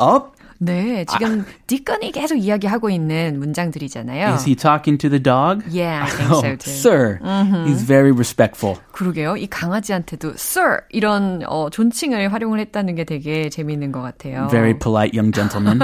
Up? 0.00 0.33
네, 0.57 1.05
지금 1.05 1.45
디건이 1.67 2.11
계속 2.11 2.35
이야기하고 2.35 2.89
있는 2.89 3.39
문장들이잖아요. 3.39 4.33
Is 4.33 4.45
he 4.45 4.55
talking 4.55 4.97
to 4.97 5.09
the 5.09 5.21
dog? 5.21 5.63
Yeah, 5.69 6.03
I 6.05 6.09
think 6.09 6.31
Oh, 6.31 6.39
so 6.39 6.55
too. 6.55 6.71
sir. 6.71 7.19
He's 7.67 7.83
very 7.85 8.11
respectful. 8.11 8.77
그러게요. 8.93 9.35
이 9.37 9.47
강아지한테도 9.47 10.29
sir 10.35 10.81
이런 10.89 11.43
어, 11.47 11.69
존칭을 11.69 12.31
활용을 12.31 12.59
했다는 12.59 12.95
게 12.95 13.03
되게 13.03 13.49
재미있는 13.49 13.91
것 13.91 14.01
같아요. 14.01 14.47
Very 14.49 14.73
polite 14.77 15.17
young 15.17 15.33
gentleman. 15.33 15.81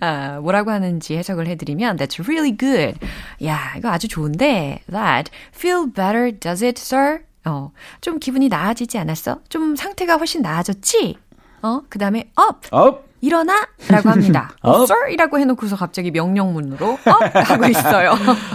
아, 0.00 0.40
뭐라고 0.42 0.70
하는지 0.70 1.16
해석을 1.16 1.46
해드리면 1.46 1.96
That's 1.96 2.20
really 2.22 2.56
good. 2.56 2.98
야, 3.44 3.74
이거 3.78 3.88
아주 3.90 4.08
좋은데 4.08 4.80
That 4.90 5.30
feel 5.54 5.86
better, 5.90 6.30
does 6.38 6.62
it, 6.64 6.78
sir? 6.80 7.20
어, 7.48 7.70
좀 8.00 8.18
기분이 8.18 8.48
나아지지 8.48 8.98
않았어? 8.98 9.38
좀 9.48 9.76
상태가 9.76 10.16
훨씬 10.16 10.42
나아졌지? 10.42 11.16
어, 11.66 11.82
그 11.88 11.98
다음에 11.98 12.30
up. 12.38 12.68
Up. 12.72 13.04
일어나! 13.20 13.66
라고 13.88 14.10
합니다. 14.10 14.52
어, 14.62 14.82
sir? 14.84 15.10
이라고 15.10 15.40
해놓고서 15.40 15.74
갑자기 15.74 16.12
명령문으로 16.12 16.92
up! 16.92 17.38
하고 17.44 17.66
있어요. 17.66 18.12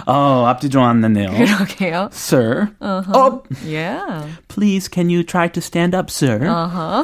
Oh, 0.07 0.47
앞뒤 0.47 0.69
좋았네요. 0.69 1.31
그러게요. 1.31 2.09
Sir. 2.13 2.69
Up. 2.79 3.49
Yeah. 3.65 4.29
Please, 4.47 4.87
can 4.89 5.09
you 5.09 5.23
try 5.25 5.49
to 5.51 5.61
stand 5.61 5.93
up, 5.95 6.09
sir? 6.09 6.47
Uh-huh. 6.47 7.03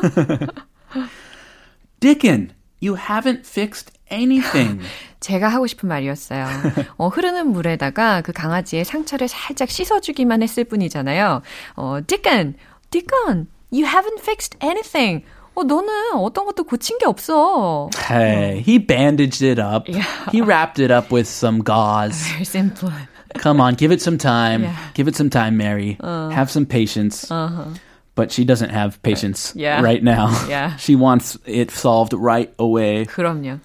Dickon, 1.99 2.53
you 2.79 2.95
haven't 2.95 3.45
fixed 3.45 3.91
anything. 4.09 4.79
제가 5.19 5.49
하고 5.49 5.67
싶은 5.67 5.89
말이었어요. 5.89 6.45
어, 6.97 7.07
흐르는 7.09 7.47
물에다가 7.51 8.21
그 8.21 8.31
강아지의 8.31 8.85
상처를 8.85 9.27
살짝 9.27 9.69
씻어주기만 9.69 10.41
했을 10.41 10.63
뿐이잖아요. 10.63 11.41
어, 11.75 11.99
Dickon, 12.05 12.55
Dickon, 12.91 13.47
you 13.71 13.85
haven't 13.85 14.21
fixed 14.21 14.57
anything. 14.63 15.25
어, 15.56 15.62
너는 15.64 16.14
어떤 16.14 16.46
것도 16.46 16.64
고친 16.64 16.96
게 16.98 17.04
없어. 17.06 17.90
hey, 18.08 18.60
he 18.60 18.78
bandaged 18.78 19.42
it 19.42 19.58
up. 19.58 19.86
He 20.32 20.40
wrapped 20.40 20.78
it 20.82 20.90
up 20.90 21.12
with 21.12 21.28
some 21.28 21.60
gauze. 21.62 22.26
Very 22.32 22.44
simple. 22.44 22.90
Come 23.38 23.60
on, 23.60 23.74
give 23.74 23.92
it 23.92 24.00
some 24.00 24.16
time. 24.18 24.62
Yeah. 24.64 24.76
Give 24.94 25.08
it 25.08 25.16
some 25.16 25.28
time, 25.30 25.56
Mary. 25.56 25.98
Have 26.02 26.50
some 26.50 26.64
patience. 26.66 27.28
But 28.14 28.30
she 28.30 28.44
doesn't 28.44 28.70
have 28.70 29.02
patience 29.02 29.52
Yeah. 29.56 29.80
right 29.82 30.02
now. 30.02 30.28
Yeah. 30.48 30.76
she 30.76 30.96
wants 30.96 31.38
it 31.46 31.70
solved 31.70 32.12
right 32.12 32.52
away. 32.58 33.04
그럼요. 33.06 33.60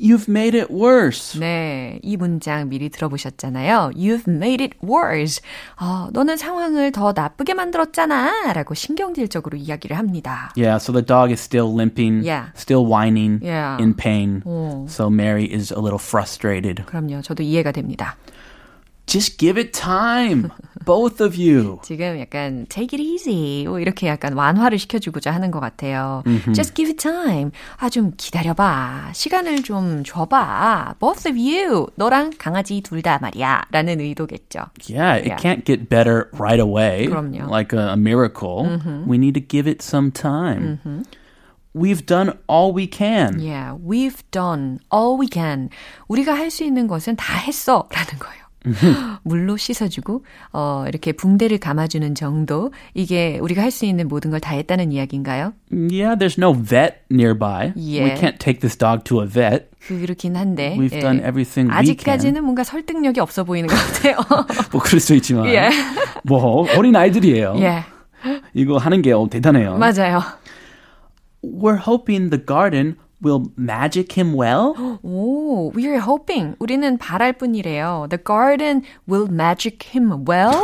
You've 0.00 0.28
made 0.28 0.54
it 0.54 0.70
worse. 0.70 1.40
네, 1.40 1.98
이 2.02 2.18
문장 2.18 2.68
미리 2.68 2.90
들어보셨잖아요. 2.90 3.92
You've 3.96 4.28
made 4.28 4.62
it 4.62 4.76
worse. 4.86 5.40
어, 5.80 6.08
너는 6.12 6.36
상황을 6.36 6.92
더 6.92 7.14
나쁘게 7.16 7.54
만들었잖아. 7.54 8.52
라고 8.52 8.74
신경질적으로 8.74 9.56
이야기를 9.56 9.96
합니다. 9.96 10.52
Yeah, 10.54 10.76
so 10.76 10.92
the 10.92 11.02
dog 11.02 11.30
is 11.32 11.40
still 11.40 11.72
limping, 11.74 12.22
Yeah. 12.28 12.50
still 12.54 12.84
whining, 12.86 13.40
Yeah. 13.42 13.82
in 13.82 13.94
pain. 13.96 14.42
어, 14.44 14.84
So 14.86 15.06
Mary 15.08 15.48
is 15.50 15.72
a 15.72 15.80
little 15.80 15.98
frustrated. 15.98 16.84
그럼요. 16.84 17.22
저도 17.22 17.42
이해가 17.42 17.72
됩니다. 17.72 18.16
Just 19.10 19.38
give 19.38 19.56
it 19.56 19.70
time, 19.72 20.50
both 20.84 21.20
of 21.24 21.36
you. 21.40 21.78
지금 21.84 22.18
약간 22.18 22.66
take 22.68 22.98
it 22.98 23.00
easy 23.00 23.64
뭐 23.64 23.78
이렇게 23.78 24.08
약간 24.08 24.32
완화를 24.32 24.80
시켜주고자 24.80 25.30
하는 25.30 25.52
것 25.52 25.60
같아요. 25.60 26.24
Just 26.52 26.74
give 26.74 26.90
it 26.90 26.96
time. 26.96 27.52
아 27.78 27.88
좀 27.88 28.14
기다려봐. 28.16 29.12
시간을 29.14 29.62
좀 29.62 30.02
줘봐. 30.04 30.96
Both 30.98 31.28
of 31.30 31.38
you. 31.38 31.86
너랑 31.94 32.32
강아지 32.36 32.80
둘 32.80 33.00
다 33.00 33.20
말이야. 33.22 33.66
라는 33.70 34.00
의도겠죠. 34.00 34.66
Yeah, 34.90 35.22
it 35.22 35.28
Yeah. 35.30 35.36
can't 35.40 35.64
get 35.64 35.88
better 35.88 36.28
right 36.32 36.58
away, 36.60 37.06
그럼요. 37.06 37.48
like 37.48 37.72
a, 37.72 37.92
a 37.92 37.96
miracle. 37.96 38.66
We 39.06 39.18
need 39.18 39.34
to 39.34 39.40
give 39.40 39.70
it 39.70 39.82
some 39.84 40.10
time. 40.10 40.80
We've 41.72 42.04
done 42.04 42.32
all 42.48 42.74
we 42.74 42.88
can. 42.90 43.38
Yeah, 43.38 43.74
we've 43.78 44.28
done 44.32 44.80
all 44.92 45.16
we 45.16 45.28
can. 45.30 45.70
우리가 46.08 46.34
할 46.34 46.50
수 46.50 46.64
있는 46.64 46.88
것은 46.88 47.14
다 47.14 47.36
했어. 47.38 47.86
라는 47.92 48.18
거예요. 48.18 48.39
물로 49.23 49.57
씻어주고, 49.57 50.23
어, 50.53 50.85
이렇게 50.87 51.11
붕대를 51.13 51.57
감아주는 51.59 52.13
정도. 52.15 52.71
이게 52.93 53.39
우리가 53.39 53.61
할 53.63 53.71
수 53.71 53.85
있는 53.85 54.07
모든 54.07 54.29
걸 54.31 54.39
다 54.39 54.51
했다는 54.55 54.91
이야기인가요? 54.91 55.53
Yeah, 55.71 56.15
there's 56.17 56.37
no 56.37 56.53
vet 56.53 57.03
nearby. 57.09 57.73
Yeah. 57.75 58.03
We 58.03 58.15
can't 58.19 58.37
take 58.39 58.59
this 58.59 58.77
dog 58.77 59.03
to 59.05 59.21
a 59.21 59.27
vet. 59.27 59.69
그렇긴 59.87 60.35
한데. 60.35 60.75
We've 60.77 60.91
done 61.01 61.19
everything 61.19 61.69
we 61.71 61.77
아직까지는 61.77 62.33
can. 62.35 62.43
뭔가 62.43 62.63
설득력이 62.63 63.19
없어 63.19 63.43
보이는 63.43 63.67
것 63.67 63.75
같아요. 63.75 64.17
뭐 64.71 64.81
그럴 64.81 64.99
수 64.99 65.15
있지만. 65.15 65.47
예. 65.47 65.69
뭐 66.23 66.67
어린 66.77 66.95
아이들이에요. 66.95 67.55
예. 67.59 67.83
이거 68.53 68.77
하는 68.77 69.01
게 69.01 69.11
어, 69.13 69.27
대단해요. 69.29 69.77
맞아요. 69.77 70.21
We're 71.43 71.79
hoping 71.79 72.29
the 72.29 72.45
garden 72.45 72.97
will 73.23 73.45
magic 73.57 74.13
him 74.19 74.33
well. 74.35 74.73
오, 75.03 75.71
we 75.75 75.85
are 75.87 75.99
hoping. 76.01 76.55
우리는 76.59 76.97
바랄 76.97 77.33
뿐이래요. 77.33 78.07
The 78.09 78.21
garden 78.23 78.81
will 79.09 79.27
magic 79.31 79.89
him 79.93 80.25
well. 80.27 80.55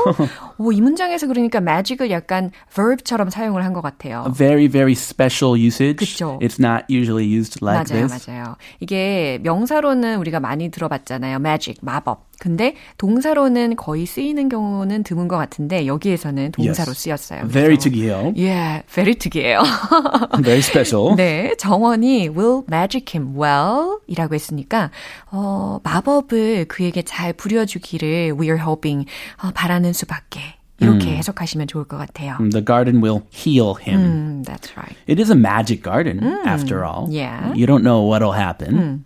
오, 0.57 0.71
이 0.71 0.81
문장에서 0.81 1.27
그러니까 1.27 1.59
magic을 1.61 2.09
약간 2.11 2.51
verb처럼 2.75 3.29
사용을 3.29 3.63
한 3.63 3.73
것 3.73 3.81
같아요. 3.81 4.23
A 4.27 4.33
very, 4.33 4.67
very 4.67 4.93
special 4.93 5.55
usage. 5.59 5.97
그쵸. 5.97 6.39
It's 6.41 6.57
not 6.59 6.85
usually 6.89 7.25
used 7.25 7.59
like 7.61 7.85
맞아요, 7.93 8.07
this. 8.07 8.29
맞아요. 8.29 8.55
이게 8.79 9.39
명사로는 9.43 10.17
우리가 10.19 10.39
많이 10.39 10.69
들어봤잖아요. 10.69 11.35
magic, 11.37 11.79
마법. 11.81 12.26
근데 12.39 12.75
동사로는 12.99 13.75
거의 13.75 14.05
쓰이는 14.05 14.47
경우는 14.49 15.03
드문 15.03 15.27
것 15.27 15.37
같은데 15.37 15.87
여기에서는 15.87 16.51
동사로 16.51 16.89
Yes. 16.91 17.01
쓰였어요. 17.03 17.47
Very 17.47 17.75
그래서- 17.75 17.81
특이해요. 17.89 18.33
예, 18.37 18.83
very 18.87 19.15
특이해요. 19.15 19.63
Very 20.43 20.59
special. 20.59 21.15
네, 21.15 21.55
정원이 21.57 22.29
will 22.29 22.61
magic 22.69 23.17
him 23.17 23.35
well 23.39 23.97
이라고 24.07 24.35
했으니까, 24.35 24.91
어, 25.31 25.79
마법을 25.83 26.65
그에게 26.67 27.01
잘 27.01 27.33
부려주기를 27.33 28.33
we 28.39 28.47
are 28.49 28.59
hoping, 28.61 29.07
어, 29.43 29.49
바라는 29.53 29.93
수밖에. 29.93 30.39
이렇게 30.79 31.15
해석하시면 31.17 31.65
좋을 31.65 31.85
것 31.85 31.97
같아요. 31.97 32.37
The 32.51 32.63
garden 32.63 33.01
will 33.03 33.23
heal 33.33 33.73
him. 33.81 33.99
음, 33.99 34.43
that's 34.45 34.77
right. 34.77 34.95
It 35.09 35.19
is 35.19 35.31
a 35.31 35.35
magic 35.35 35.81
garden, 35.81 36.21
after 36.45 36.85
all. 36.85 37.09
yeah. 37.09 37.51
You 37.55 37.65
don't 37.65 37.81
know 37.81 38.05
what'll 38.07 38.37
happen. 38.37 39.03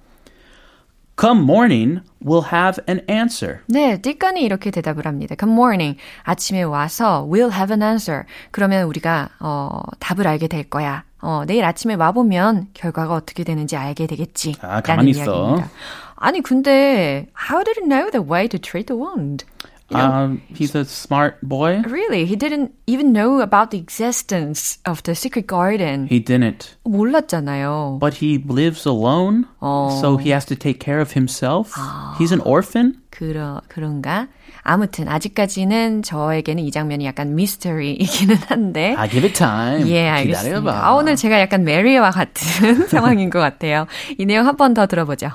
Come 1.17 1.43
morning, 1.45 2.01
we'll 2.23 2.51
have 2.51 2.81
an 2.87 3.01
answer. 3.09 3.59
네, 3.67 4.01
띠까니 4.01 4.41
이렇게 4.41 4.71
대답을 4.71 5.05
합니다. 5.05 5.35
Good 5.37 5.51
morning. 5.53 5.97
아침에 6.23 6.61
와서 6.63 7.27
we'll 7.31 7.51
have 7.51 7.73
an 7.73 7.81
answer. 7.81 8.23
그러면 8.51 8.85
우리가 8.85 9.29
어, 9.39 9.81
답을 9.99 10.27
알게 10.27 10.47
될 10.47 10.63
거야. 10.69 11.03
어, 11.21 11.43
내일 11.45 11.63
아침에 11.65 11.93
와보면 11.93 12.69
결과가 12.73 13.13
어떻게 13.13 13.43
되는지 13.43 13.75
알게 13.75 14.07
되겠지. 14.07 14.55
아, 14.61 14.81
가만히 14.81 15.11
있어. 15.11 15.21
이야기입니다. 15.23 15.69
아니 16.15 16.41
근데 16.41 17.27
how 17.49 17.63
did 17.63 17.79
he 17.79 17.87
know 17.87 18.11
the 18.11 18.23
way 18.23 18.47
to 18.47 18.59
treat 18.59 18.85
the 18.87 18.99
wound? 18.99 19.45
You 19.90 19.98
know, 19.98 20.10
Um, 20.10 20.42
he's 20.52 20.74
a 20.74 20.84
smart 20.84 21.38
boy. 21.46 21.80
Really, 21.86 22.26
he 22.26 22.34
didn't 22.34 22.72
even 22.88 23.12
know 23.12 23.38
about 23.40 23.70
the 23.70 23.78
existence 23.78 24.78
of 24.84 25.00
the 25.04 25.14
secret 25.14 25.46
garden. 25.46 26.08
He 26.10 26.18
didn't. 26.18 26.74
몰랐잖아요. 26.84 28.00
But 28.00 28.14
he 28.14 28.42
lives 28.48 28.84
alone, 28.84 29.46
so 29.62 30.16
he 30.18 30.30
has 30.34 30.44
to 30.46 30.56
take 30.56 30.80
care 30.82 30.98
of 30.98 31.12
himself. 31.14 31.70
He's 32.18 32.32
an 32.32 32.40
orphan. 32.42 32.98
그러, 33.10 33.60
그런가? 33.68 34.26
아무튼 34.64 35.06
아직까지는 35.06 36.02
저에게는 36.02 36.64
이 36.64 36.72
장면이 36.72 37.06
약간 37.06 37.36
미스터리이기는 37.36 38.34
한데 38.48 38.96
I 38.98 39.08
give 39.08 39.24
it 39.24 39.38
time. 39.38 39.88
예, 39.88 40.08
알겠습니다. 40.08 40.58
기다려봐. 40.58 40.84
아, 40.84 40.94
오늘 40.96 41.14
제가 41.14 41.38
약간 41.38 41.62
메리와 41.62 42.10
같은 42.10 42.88
상황인 42.88 43.30
것 43.30 43.38
같아요. 43.38 43.86
이 44.18 44.26
내용 44.26 44.48
한 44.48 44.56
번 44.56 44.74
더 44.74 44.86
들어보죠. 44.88 45.30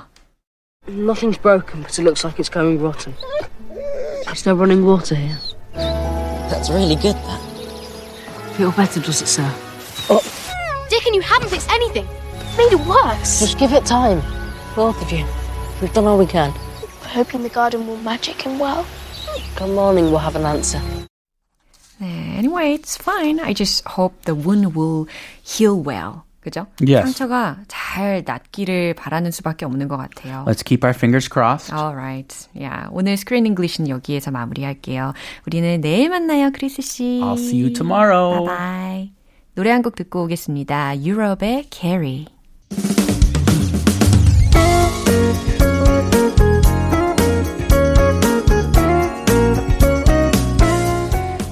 Nothing's 0.88 1.40
broken, 1.40 1.80
but 1.82 1.96
it 1.98 2.02
looks 2.04 2.22
like 2.22 2.36
it's 2.38 2.52
going 2.52 2.76
rotten. 2.78 3.14
There's 4.37 4.45
no 4.45 4.53
running 4.53 4.85
water 4.85 5.15
here. 5.15 5.39
That's 5.73 6.69
really 6.69 6.93
good, 6.93 7.15
that. 7.15 7.41
Feel 8.55 8.71
better, 8.71 8.99
does 8.99 9.23
it, 9.23 9.25
sir? 9.25 9.51
Oh, 10.11 10.21
Dickon, 10.91 11.15
you 11.15 11.21
haven't 11.21 11.49
fixed 11.49 11.71
anything. 11.71 12.05
Made 12.55 12.71
it 12.71 12.85
worse. 12.85 13.39
Just 13.39 13.57
give 13.57 13.73
it 13.73 13.83
time. 13.83 14.21
Both 14.75 15.01
of 15.01 15.11
you. 15.11 15.25
We've 15.81 15.91
done 15.91 16.05
all 16.05 16.19
we 16.19 16.27
can. 16.27 16.51
Hoping 17.01 17.41
the 17.41 17.49
garden 17.49 17.87
will 17.87 17.97
magic 17.97 18.43
him 18.43 18.59
well. 18.59 18.85
Come 19.55 19.73
morning, 19.73 20.11
we'll 20.11 20.19
have 20.19 20.35
an 20.35 20.45
answer. 20.45 20.83
anyway, 21.99 22.73
it's 22.73 22.95
fine. 22.95 23.39
I 23.39 23.53
just 23.53 23.85
hope 23.85 24.21
the 24.25 24.35
wound 24.35 24.75
will 24.75 25.07
heal 25.41 25.81
well. 25.81 26.26
그죠? 26.47 26.65
Yes. 26.79 27.03
상처가 27.03 27.57
잘 27.67 28.23
낫기를 28.25 28.93
바라는 28.93 29.31
수밖에 29.31 29.65
없는 29.65 29.89
것 29.89 29.97
같아요. 29.97 30.45
Let's 30.47 30.63
keep 30.65 30.85
our 30.85 30.95
fingers 30.95 31.27
crossed. 31.29 31.73
Alright. 31.75 32.47
Yeah, 32.55 32.87
오늘 32.91 33.17
Screen 33.17 33.45
English는 33.45 33.89
여기에서 33.89 34.31
마무리할게요. 34.31 35.11
우리는 35.45 35.81
내일 35.81 36.09
만나요, 36.09 36.51
크리스 36.53 36.81
씨. 36.81 37.19
I'll 37.21 37.37
see 37.37 37.59
you 37.61 37.73
tomorrow. 37.73 38.45
Bye 38.45 38.57
bye. 38.57 39.11
노래 39.55 39.71
한 39.71 39.81
곡 39.81 39.95
듣고 39.95 40.23
오겠습니다. 40.23 41.03
Europe의 41.03 41.65
Carrie. 41.69 42.27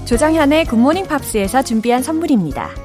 조정현의 0.05 0.65
굿모닝 0.65 1.07
팝스에서 1.07 1.63
준비한 1.63 2.03
선물입니다. 2.03 2.84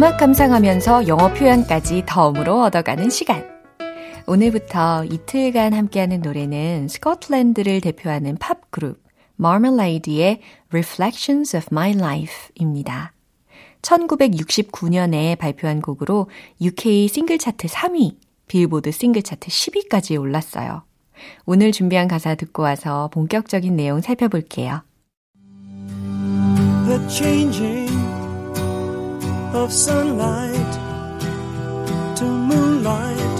음악 0.00 0.16
감상하면서 0.16 1.08
영어 1.08 1.30
표현까지 1.34 2.04
덤으로 2.06 2.62
얻어가는 2.62 3.10
시간. 3.10 3.46
오늘부터 4.26 5.04
이틀간 5.04 5.74
함께하는 5.74 6.22
노래는 6.22 6.88
스코틀랜드를 6.88 7.82
대표하는 7.82 8.38
팝 8.38 8.70
그룹 8.70 9.02
Marmalade의 9.38 10.40
Reflections 10.70 11.54
of 11.54 11.66
My 11.70 11.90
Life입니다. 11.90 13.12
1969년에 13.82 15.36
발표한 15.36 15.82
곡으로 15.82 16.30
UK 16.62 17.06
싱글 17.06 17.36
차트 17.36 17.68
3위, 17.68 18.16
빌보드 18.48 18.92
싱글 18.92 19.22
차트 19.22 19.48
10위까지 19.50 20.18
올랐어요. 20.18 20.82
오늘 21.44 21.72
준비한 21.72 22.08
가사 22.08 22.36
듣고 22.36 22.62
와서 22.62 23.10
본격적인 23.12 23.76
내용 23.76 24.00
살펴볼게요. 24.00 24.80
the 26.86 26.98
changing 27.10 28.19
of 29.52 29.72
sunlight 29.72 30.72
to 32.16 32.24
moonlight, 32.24 33.38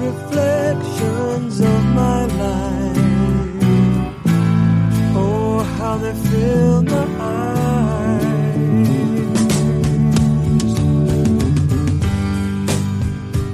reflections 0.00 1.60
of 1.60 1.84
my 1.86 2.26
life. 2.26 2.98
Oh, 5.16 5.58
how 5.78 5.98
they 5.98 6.14
fill 6.14 6.82
my 6.82 7.06
eyes. 7.18 8.24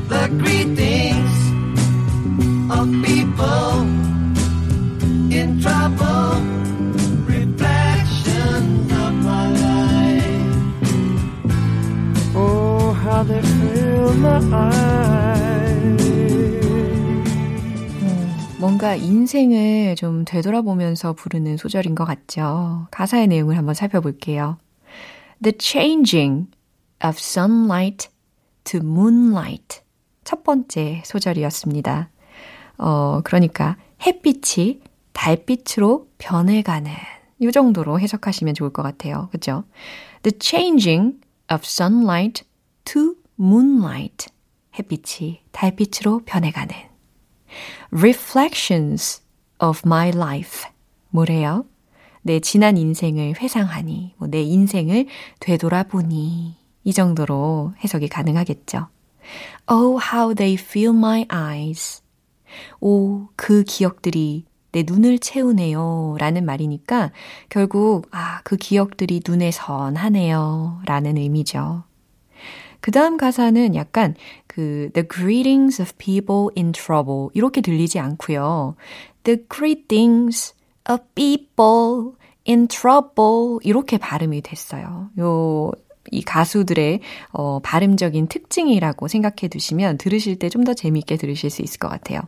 The 0.09 0.29
greetings 0.43 1.37
of 2.71 2.87
people 3.03 3.81
in 5.33 5.61
trouble 5.63 6.10
뭔가 18.59 18.95
인생을 18.95 19.97
좀 19.97 20.25
되돌아보면서 20.25 21.15
부르는 21.15 21.57
소절인 21.57 21.95
것 21.95 22.05
같죠. 22.05 22.87
가사의 22.91 23.27
내용을 23.29 23.57
한번 23.57 23.75
살펴볼게요. 23.75 24.59
The 25.43 25.55
changing 25.59 26.51
of 27.05 27.17
sunlight 27.19 28.09
to 28.65 28.81
moonlight. 28.81 29.81
첫 30.25 30.45
번째 30.45 31.03
소절이었습니다. 31.05 32.11
어, 32.79 33.21
그러니까 33.25 33.77
햇빛이 34.07 34.81
달빛으로 35.13 36.09
변해가는 36.19 36.91
이 37.41 37.51
정도로 37.51 37.99
해석하시면 38.01 38.55
좋을 38.55 38.71
것 38.71 38.83
같아요. 38.83 39.29
그죠? 39.33 39.65
The 40.23 40.37
changing 40.39 41.21
of 41.53 41.63
sunlight 41.65 42.45
to 42.85 43.15
moonlight, 43.41 44.29
햇빛이 44.79 45.41
달빛으로 45.53 46.21
변해가는 46.27 46.75
reflections 47.91 49.23
of 49.59 49.81
my 49.85 50.11
life, 50.11 50.69
뭐래요? 51.11 51.65
내 52.23 52.39
지난 52.41 52.77
인생을 52.77 53.41
회상하니, 53.41 54.15
뭐 54.19 54.29
내 54.29 54.43
인생을 54.43 55.07
되돌아보니, 55.41 56.57
이 56.85 56.93
정도로 56.93 57.73
해석이 57.83 58.09
가능하겠죠. 58.09 58.89
Oh, 59.71 59.99
how 60.13 60.35
they 60.35 60.55
fill 60.55 60.97
my 60.97 61.27
eyes. 61.33 62.03
오, 62.81 63.29
그 63.37 63.63
기억들이 63.65 64.45
내 64.73 64.85
눈을 64.87 65.19
채우네요. 65.19 66.17
라는 66.19 66.45
말이니까 66.45 67.13
결국, 67.49 68.09
아, 68.13 68.41
그 68.45 68.57
기억들이 68.57 69.21
눈에 69.27 69.51
선하네요. 69.51 70.83
라는 70.87 71.17
의미죠. 71.17 71.85
그 72.81 72.91
다음 72.91 73.17
가사는 73.17 73.75
약간 73.75 74.15
그 74.47 74.91
The 74.95 75.07
greetings 75.09 75.81
of 75.83 75.93
people 75.99 76.49
in 76.57 76.73
trouble 76.73 77.29
이렇게 77.35 77.61
들리지 77.61 77.99
않고요. 77.99 78.75
The 79.25 79.45
greetings 79.49 80.55
of 80.91 81.03
people 81.15 82.13
in 82.49 82.69
trouble 82.69 83.59
이렇게 83.63 83.99
발음이 83.99 84.41
됐어요. 84.43 85.11
요이 85.19 86.23
가수들의 86.25 87.01
어, 87.33 87.61
발음적인 87.63 88.29
특징이라고 88.29 89.09
생각해 89.09 89.49
두시면 89.51 89.99
들으실 89.99 90.39
때 90.39 90.49
좀 90.49 90.65
더 90.65 90.75
재미있게 90.75 91.17
들으실 91.17 91.51
수 91.51 91.63
있을 91.63 91.79
것 91.79 91.89
같아요. 91.89 92.21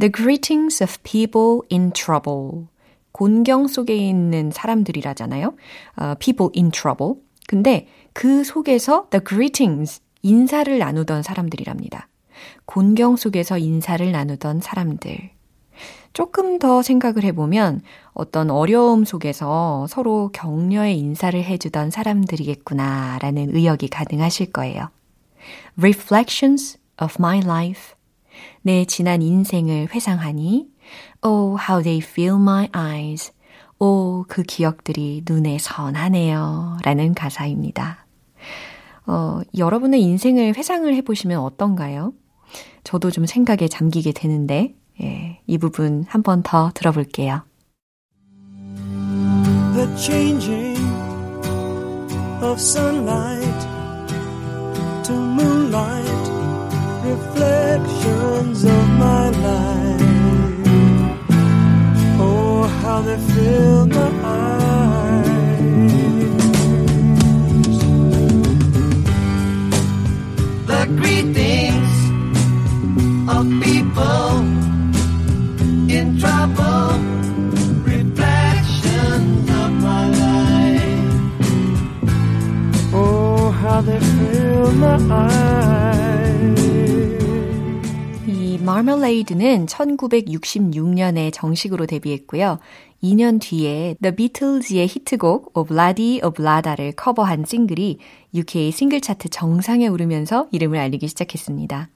The 0.00 0.10
greetings 0.10 0.82
of 0.82 0.96
people 1.02 1.60
in 1.70 1.92
trouble. 1.92 2.66
곤경 3.12 3.68
속에 3.68 3.94
있는 3.94 4.50
사람들이라잖아요. 4.50 5.54
Uh, 6.00 6.18
people 6.18 6.50
in 6.56 6.72
trouble. 6.72 7.14
근데 7.46 7.86
그 8.14 8.44
속에서 8.44 9.08
the 9.10 9.22
greetings, 9.22 10.00
인사를 10.22 10.78
나누던 10.78 11.22
사람들이랍니다. 11.22 12.08
곤경 12.64 13.16
속에서 13.16 13.58
인사를 13.58 14.10
나누던 14.10 14.60
사람들. 14.60 15.30
조금 16.12 16.60
더 16.60 16.80
생각을 16.80 17.24
해보면 17.24 17.82
어떤 18.12 18.50
어려움 18.50 19.04
속에서 19.04 19.86
서로 19.88 20.30
격려의 20.32 20.96
인사를 20.96 21.42
해주던 21.42 21.90
사람들이겠구나라는 21.90 23.54
의역이 23.54 23.88
가능하실 23.88 24.52
거예요. 24.52 24.88
Reflections 25.76 26.78
of 27.02 27.16
my 27.18 27.40
life. 27.40 27.94
내 28.62 28.84
지난 28.84 29.22
인생을 29.22 29.88
회상하니 29.92 30.68
Oh, 31.26 31.58
how 31.60 31.82
they 31.82 31.98
fill 31.98 32.40
my 32.40 32.68
eyes. 32.74 33.32
오, 33.80 34.24
그 34.28 34.42
기억들이 34.44 35.24
눈에 35.28 35.58
선하네요. 35.58 36.78
라는 36.84 37.12
가사입니다. 37.12 38.03
어, 39.06 39.40
여러분의 39.56 40.00
인생을 40.02 40.56
회상을 40.56 40.92
해보시면 40.94 41.38
어떤가요? 41.40 42.12
저도 42.84 43.10
좀 43.10 43.26
생각에 43.26 43.68
잠기게 43.68 44.12
되는데, 44.12 44.74
예, 45.02 45.40
이 45.46 45.58
부분 45.58 46.04
한 46.08 46.22
번 46.22 46.42
더 46.42 46.70
들어볼게요. 46.74 47.42
The 49.74 49.96
changing 49.96 50.78
of 52.42 52.58
sunlight 52.60 53.66
to 55.04 55.12
moonlight, 55.14 56.30
reflections 57.04 58.64
of 58.64 58.88
my 58.96 59.30
life. 59.30 60.04
Oh, 62.20 62.62
how 62.82 63.02
they 63.02 63.18
fill 63.34 63.86
my 63.86 64.10
eyes. 64.24 64.63
Greetings 70.86 71.94
of 73.28 73.44
people 73.62 74.40
in 75.88 76.18
trouble, 76.18 76.98
reflections 77.82 79.50
of 79.50 79.70
my 79.86 80.08
life. 80.24 80.92
Oh, 82.92 83.50
how 83.50 83.80
they 83.80 84.00
fill 84.00 84.72
my 84.72 84.98
eyes. 85.10 85.83
이 88.64 88.66
Marmalade는 88.66 89.66
1966년에 89.66 91.30
정식으로 91.34 91.84
데뷔했고요. 91.84 92.58
2년 93.02 93.38
뒤에 93.38 93.96
The 94.00 94.16
Beatles의 94.16 94.86
히트곡 94.86 95.50
Ob-La-Di, 95.52 96.22
Ob-La-Da를 96.24 96.92
커버한 96.92 97.44
싱글이 97.44 97.98
UK 98.34 98.72
싱글 98.72 99.02
차트 99.02 99.28
정상에 99.28 99.86
오르면서 99.88 100.48
이름을 100.50 100.78
알리기 100.78 101.08
시작했습니다. 101.08 101.90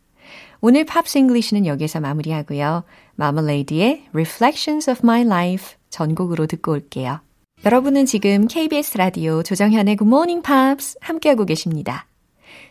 오늘 0.61 0.85
Pops 0.85 1.17
English는 1.17 1.65
여기서 1.65 2.01
마무리하고요. 2.01 2.85
Marmalade의 3.19 4.05
Reflections 4.13 4.91
of 4.91 5.01
My 5.03 5.23
Life 5.23 5.77
전곡으로 5.89 6.47
듣고 6.47 6.73
올게요. 6.73 7.21
여러분은 7.65 8.05
지금 8.05 8.47
KBS 8.47 8.99
라디오 8.99 9.43
조정현의 9.43 9.97
Good 9.97 10.07
Morning 10.07 10.47
Pops 10.47 10.99
함께하고 11.01 11.47
계십니다. 11.47 12.07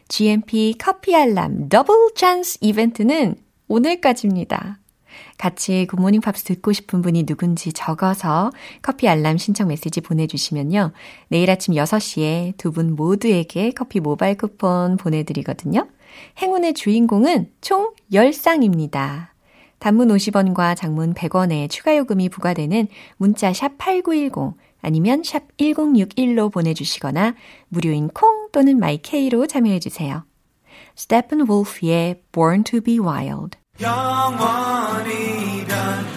GMP 0.07 0.75
커피 0.77 1.15
알람 1.15 1.69
더블 1.69 1.95
찬스 2.15 2.60
이벤트는 2.62 3.46
오늘까지입니다. 3.67 4.80
같이 5.38 5.88
Good 5.89 6.01
Morning 6.01 6.21
Pops 6.21 6.43
듣고 6.43 6.73
싶은 6.73 7.01
분이 7.01 7.25
누군지 7.25 7.73
적어서 7.73 8.51
커피 8.82 9.08
알람 9.08 9.38
신청 9.38 9.69
메시지 9.69 10.01
보내주시면요. 10.01 10.91
내일 11.30 11.49
아침 11.49 11.73
6시에 11.73 12.58
두 12.58 12.71
분 12.71 12.95
모두에게 12.95 13.71
커피 13.71 13.99
모바일 13.99 14.38
쿠폰 14.38 14.97
보내드리거든요. 14.97 15.88
행운의 16.41 16.73
주인공은 16.73 17.51
총 17.62 17.93
10쌍입니다. 18.12 19.30
단문 19.80 20.10
50원과 20.10 20.75
장문 20.75 21.13
100원의 21.13 21.69
추가 21.69 21.95
요금이 21.95 22.30
부과되는 22.30 22.88
문자 23.17 23.53
샵 23.53 23.77
8910 23.77 24.56
아니면 24.82 25.23
샵 25.23 25.43
1061로 25.58 26.51
보내주시거나 26.51 27.36
무료인 27.69 28.08
콩 28.10 28.49
또는 28.51 28.80
마이케이로 28.80 29.47
참여해주세요. 29.47 30.26
스테픈 30.97 31.47
wolf의 31.47 32.23
Born 32.31 32.63
to 32.63 32.81
be 32.81 32.97
Wild 32.97 33.55
영원히 33.79 35.63
변 35.67 36.16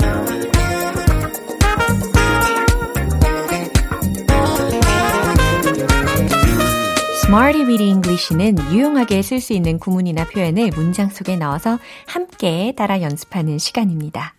Smarty 7.31 7.65
Weedy 7.65 7.87
English는 7.87 8.57
유용하게 8.73 9.21
쓸 9.21 9.39
수 9.39 9.53
있는 9.53 9.79
구문이나 9.79 10.25
표현을 10.25 10.69
문장 10.75 11.07
속에 11.07 11.37
넣어서 11.37 11.79
함께 12.05 12.73
따라 12.75 13.01
연습하는 13.01 13.57
시간입니다. 13.57 14.35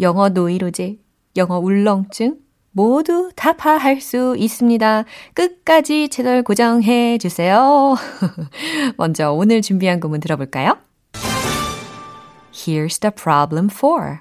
영어 0.00 0.30
노이로제, 0.30 0.96
영어 1.36 1.58
울렁증 1.58 2.38
모두 2.70 3.30
타파할 3.36 4.00
수 4.00 4.36
있습니다. 4.38 5.04
끝까지 5.34 6.08
채널 6.08 6.42
고정해 6.42 7.18
주세요. 7.18 7.94
먼저 8.96 9.30
오늘 9.30 9.60
준비한 9.60 10.00
구문 10.00 10.20
들어볼까요? 10.20 10.78
Here's 12.54 13.02
the 13.02 13.12
problem 13.14 13.68
for. 13.70 14.20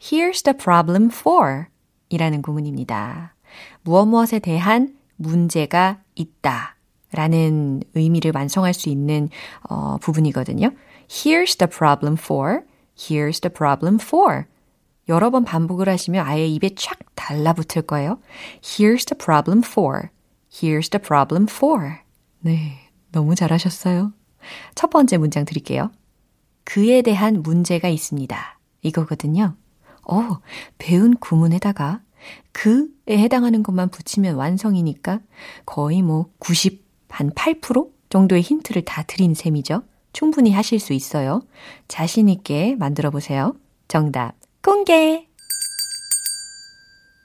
Here's 0.00 0.44
the 0.44 0.56
problem 0.56 1.10
for. 1.10 1.64
이라는 2.08 2.40
구문입니다. 2.42 3.34
무엇 3.82 4.06
무엇에 4.06 4.38
대한 4.38 4.94
문제가 5.16 5.98
있다. 6.14 6.75
라는 7.12 7.82
의미를 7.94 8.32
완성할 8.34 8.74
수 8.74 8.88
있는 8.88 9.28
어, 9.68 9.96
부분이거든요. 9.98 10.70
Here's 11.08 11.58
the 11.58 11.68
problem 11.70 12.16
for. 12.18 12.62
Here's 12.96 13.40
the 13.40 13.52
problem 13.52 13.98
for. 14.00 14.44
여러 15.08 15.30
번 15.30 15.44
반복을 15.44 15.88
하시면 15.88 16.26
아예 16.26 16.46
입에 16.46 16.70
촥 16.70 16.98
달라붙을 17.14 17.82
거예요. 17.82 18.18
Here's 18.60 19.06
the 19.06 19.16
problem 19.16 19.62
for. 19.64 20.08
Here's 20.50 20.90
the 20.90 21.00
problem 21.02 21.46
for. 21.48 21.98
네. 22.40 22.78
너무 23.12 23.34
잘하셨어요. 23.34 24.12
첫 24.74 24.90
번째 24.90 25.16
문장 25.16 25.44
드릴게요. 25.44 25.90
그에 26.64 27.02
대한 27.02 27.42
문제가 27.42 27.88
있습니다. 27.88 28.58
이거거든요. 28.82 29.56
어, 30.08 30.38
배운 30.78 31.16
구문에다가 31.16 32.00
그에 32.52 33.18
해당하는 33.18 33.62
것만 33.62 33.90
붙이면 33.90 34.34
완성이니까 34.34 35.20
거의 35.64 36.02
뭐 36.02 36.30
90, 36.38 36.85
한 37.16 37.30
8% 37.30 37.90
정도의 38.10 38.42
힌트를 38.42 38.84
다 38.84 39.02
드린 39.02 39.32
셈이죠. 39.32 39.82
충분히 40.12 40.52
하실 40.52 40.78
수 40.78 40.92
있어요. 40.92 41.40
자신있게 41.88 42.76
만들어 42.76 43.10
보세요. 43.10 43.56
정답, 43.88 44.34
공개! 44.62 45.26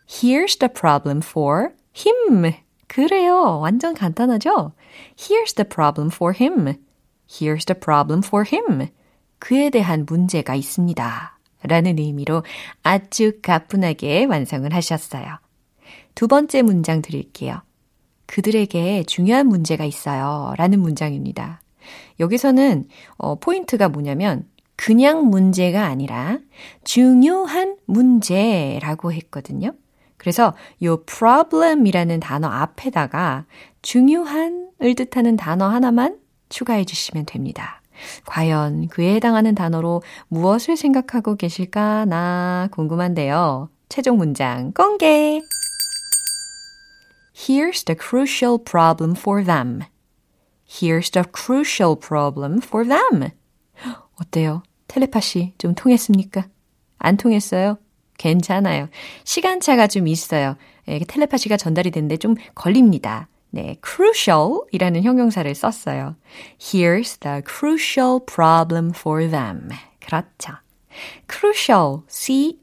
Here's 0.08 0.58
the 0.60 0.72
problem 0.74 1.20
for 1.22 1.72
him. 1.94 2.54
그래요. 2.88 3.60
완전 3.60 3.94
간단하죠? 3.94 4.72
Here's 5.18 5.56
the 5.56 5.68
problem 5.68 6.10
for 6.10 6.34
him. 6.40 6.78
Here's 7.28 7.66
the 7.66 7.78
problem 7.78 8.22
for 8.26 8.46
him. 8.50 8.88
그에 9.40 9.70
대한 9.70 10.06
문제가 10.08 10.56
있습니다. 10.56 11.40
라는 11.64 12.00
의미로 12.00 12.44
아주 12.82 13.40
가뿐하게 13.42 14.24
완성을 14.24 14.74
하셨어요. 14.74 15.40
두 16.16 16.30
번째 16.30 16.62
문장 16.62 17.02
드릴게요. 17.02 17.62
그들에게 18.32 19.04
중요한 19.08 19.48
문제가 19.48 19.84
있어요. 19.84 20.54
라는 20.58 20.80
문장입니다. 20.80 21.62
여기서는 22.20 22.88
어, 23.18 23.36
포인트가 23.36 23.90
뭐냐면 23.90 24.46
그냥 24.78 25.26
문제가 25.26 25.86
아니라 25.86 26.40
중요한 26.86 27.76
문제라고 27.86 29.12
했거든요. 29.12 29.74
그래서 30.16 30.54
요 30.84 31.04
problem이라는 31.04 32.20
단어 32.22 32.48
앞에다가 32.48 33.46
중요한을 33.82 34.96
뜻하는 34.96 35.36
단어 35.36 35.68
하나만 35.68 36.18
추가해 36.48 36.86
주시면 36.86 37.26
됩니다. 37.26 37.82
과연 38.26 38.88
그에 38.88 39.16
해당하는 39.16 39.56
단어로 39.56 40.04
무엇을 40.30 40.78
생각하고 40.78 41.36
계실까 41.36 42.06
나 42.06 42.70
궁금한데요. 42.72 43.70
최종 43.90 44.18
문장 44.18 44.72
공개! 44.72 45.42
Here's 47.48 47.84
the 47.84 47.96
crucial 47.96 48.60
problem 48.60 49.16
for 49.16 49.44
them. 49.44 49.86
Here's 50.64 51.10
the 51.10 51.24
crucial 51.24 51.96
problem 51.96 52.62
for 52.62 52.88
them. 52.88 53.32
어때요? 54.16 54.62
텔레파시 54.88 55.54
좀 55.58 55.74
통했습니까? 55.74 56.48
안 57.00 57.18
통했어요? 57.18 57.80
괜찮아요. 58.18 58.90
시간차가 59.24 59.88
좀 59.88 60.08
있어요. 60.08 60.56
예, 60.88 61.00
텔레파시가 61.00 61.58
전달이 61.58 61.90
되는데 61.90 62.18
좀 62.18 62.36
걸립니다. 62.54 63.28
네, 63.50 63.76
crucial 63.84 64.62
이라는 64.72 65.02
형용사를 65.04 65.54
썼어요. 65.56 66.16
Here's 66.60 67.20
the 67.20 67.42
crucial 67.44 68.20
problem 68.24 68.92
for 68.96 69.28
them. 69.28 69.70
그렇죠. 70.00 70.54
crucial, 71.28 72.04
C-R-U-C-I-A-L 72.08 72.62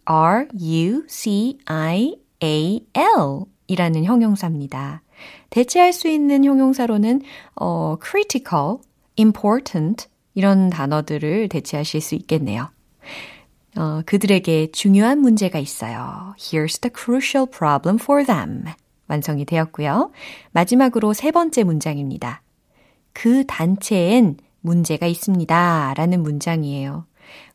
이라는 3.68 4.04
형용사입니다. 4.04 5.02
대체할 5.50 5.92
수 5.92 6.09
있는 6.09 6.44
형용사로는 6.44 7.22
어, 7.54 7.96
critical, 8.02 8.78
important 9.18 10.09
이런 10.35 10.70
단어들을 10.70 11.48
대체하실 11.48 12.00
수 12.00 12.14
있겠네요. 12.16 12.68
어, 13.76 14.02
그들에게 14.07 14.72
중요한 14.72 15.20
문제가 15.20 15.59
있어요. 15.59 16.35
Here's 16.38 16.81
the 16.81 16.92
crucial 16.94 17.48
problem 17.48 17.98
for 18.00 18.24
them. 18.24 18.64
완성이 19.07 19.44
되었고요. 19.44 20.11
마지막으로 20.52 21.12
세 21.12 21.31
번째 21.31 21.64
문장입니다. 21.64 22.42
그 23.12 23.44
단체엔 23.46 24.37
문제가 24.61 25.07
있습니다. 25.07 25.94
라는 25.96 26.22
문장이에요. 26.22 27.07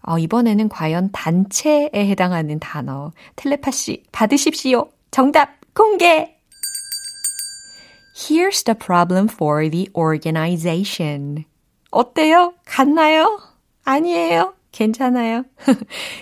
어, 0.03 0.19
이번에는 0.19 0.69
과연 0.69 1.09
단체에 1.11 1.91
해당하는 1.93 2.59
단어, 2.59 3.11
텔레파시 3.35 4.03
받으십시오. 4.11 4.89
정답 5.11 5.62
공개! 5.73 6.29
Here's 8.15 8.63
the 8.63 8.75
problem 8.75 9.27
for 9.27 9.69
the 9.69 9.89
organization. 9.95 11.45
어때요? 11.89 12.53
같나요? 12.65 13.39
아니에요? 13.83 14.53
괜찮아요. 14.71 15.45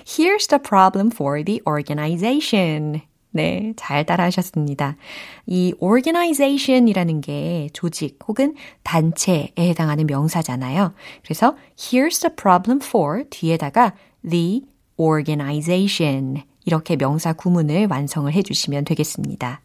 Here's 0.05 0.47
the 0.47 0.61
problem 0.61 1.11
for 1.11 1.43
the 1.43 1.61
organization. 1.67 3.01
네, 3.31 3.73
잘 3.77 4.05
따라하셨습니다. 4.05 4.97
이 5.45 5.73
organization이라는 5.79 7.21
게 7.21 7.69
조직 7.73 8.19
혹은 8.27 8.55
단체에 8.83 9.53
해당하는 9.57 10.05
명사잖아요. 10.07 10.93
그래서 11.23 11.55
here's 11.77 12.21
the 12.21 12.33
problem 12.35 12.79
for 12.81 13.23
뒤에다가 13.29 13.93
the 14.29 14.63
organization 15.01 16.43
이렇게 16.65 16.95
명사 16.95 17.33
구문을 17.33 17.87
완성을 17.89 18.31
해주시면 18.31 18.85
되겠습니다. 18.85 19.61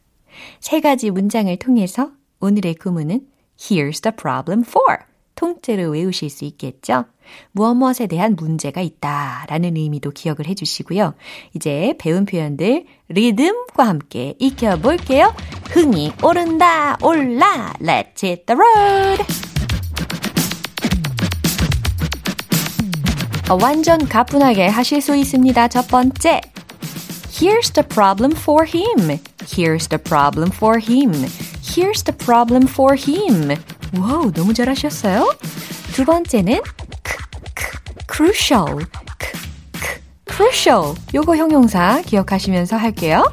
세 0.61 0.81
가지 0.81 1.11
문장을 1.11 1.55
통해서 1.57 2.11
오늘의 2.41 2.75
구문은 2.75 3.27
here's 3.59 4.03
the 4.03 4.15
problem 4.17 4.65
for 4.67 4.99
통째로 5.35 5.91
외우실 5.91 6.31
수 6.31 6.45
있겠죠? 6.47 7.05
무엇 7.53 7.75
무엇에 7.75 8.07
대한 8.07 8.37
문제가 8.37 8.81
있다 8.81 9.47
라는 9.49 9.77
의미도 9.77 10.13
기억을 10.13 10.47
해주시고요. 10.47 11.15
이제 11.55 11.95
배운 11.99 12.25
표현들 12.25 12.85
리듬과 13.09 13.87
함께 13.87 14.35
익혀볼게요. 14.39 15.35
흥이 15.71 16.13
오른다 16.23 16.97
올라 17.03 17.75
Let's 17.81 18.25
hit 18.25 18.47
the 18.47 18.59
road! 18.59 19.46
완전 23.62 24.08
가뿐하게 24.08 24.68
하실 24.68 25.02
수 25.02 25.16
있습니다. 25.16 25.68
첫 25.68 25.88
번째 25.88 26.42
Here's 27.32 27.74
the 27.74 27.88
problem 27.88 28.38
for 28.38 28.66
him. 28.66 29.20
Here's 29.46 29.88
the 29.88 29.98
problem 29.98 30.52
for 30.52 30.78
him. 30.80 31.12
Here's 31.64 32.04
the 32.04 32.16
problem 32.16 32.68
for 32.68 32.96
him. 32.96 33.56
와우, 33.98 34.32
너무 34.32 34.54
잘하셨어요. 34.54 35.28
두 35.94 36.06
번째는 36.06 36.62
crucial. 38.08 38.86
crucial. 40.26 40.96
요거 41.14 41.36
형용사 41.36 42.02
기억하시면서 42.06 42.78
할게요. 42.78 43.24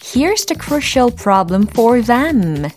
Here's 0.00 0.46
the 0.46 0.58
crucial 0.58 1.14
problem 1.14 1.66
for 1.68 2.00
them. 2.02 2.70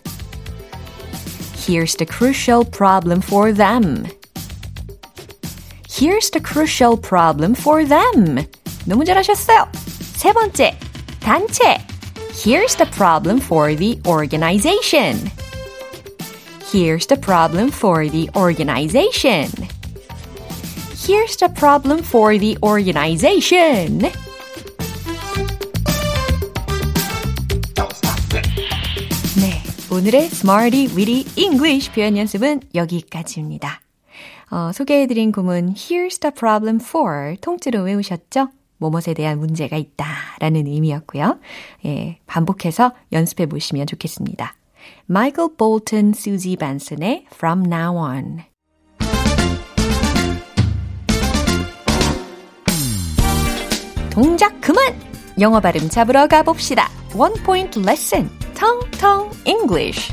Here's 1.56 1.96
the 1.96 2.06
crucial 2.06 2.66
problem 2.66 3.22
for 3.22 3.54
them. 3.54 4.06
Here's 5.94 6.30
the 6.30 6.40
crucial 6.40 6.98
problem 6.98 7.56
for 7.56 7.84
them. 7.84 8.46
너무 8.86 9.06
잘하셨어요. 9.06 9.68
세 10.16 10.32
번째, 10.34 10.78
단체. 11.20 11.78
Here's 12.32 12.76
the 12.78 12.90
problem 12.92 13.40
for 13.40 13.76
the 13.76 14.00
organization. 14.08 15.30
Here's 16.72 17.08
the 17.08 17.20
problem 17.20 17.70
for 17.72 18.08
the 18.08 18.30
organization. 18.36 19.50
Here's 20.96 21.36
the 21.38 21.50
problem 21.50 22.04
for 22.04 22.38
the 22.38 22.58
organization. 22.62 24.00
네, 29.36 29.64
오늘의 29.92 30.26
Smarty 30.28 30.88
Weedy 30.96 31.26
English 31.36 31.92
표현 31.92 32.16
연습은 32.18 32.62
여기까지입니다. 32.76 33.82
어, 34.55 34.71
소개해드린 34.71 35.33
구문 35.33 35.75
Here's 35.75 36.21
the 36.21 36.33
problem 36.33 36.79
for 36.81 37.35
통째로 37.41 37.83
외우셨죠? 37.83 38.51
뭐뭇에 38.77 39.13
대한 39.13 39.41
문제가 39.41 39.77
있다 39.77 40.07
라는 40.39 40.69
의미였고요. 40.69 41.41
예, 41.87 42.21
반복해서 42.27 42.93
연습해 43.11 43.47
보시면 43.47 43.89
좋겠습니다. 43.89 44.55
마이클 45.07 45.57
볼튼, 45.57 46.13
수지 46.13 46.55
벤슨의 46.55 47.27
From 47.35 47.67
Now 47.67 47.97
On 47.97 48.43
동작 54.13 54.61
그만! 54.61 54.95
영어 55.41 55.59
발음 55.59 55.89
잡으러 55.89 56.29
가봅시다. 56.29 56.89
One 57.17 57.35
Point 57.43 57.81
Lesson, 57.81 58.31
Tong 58.55 58.89
Tong 59.01 59.37
English 59.47 60.13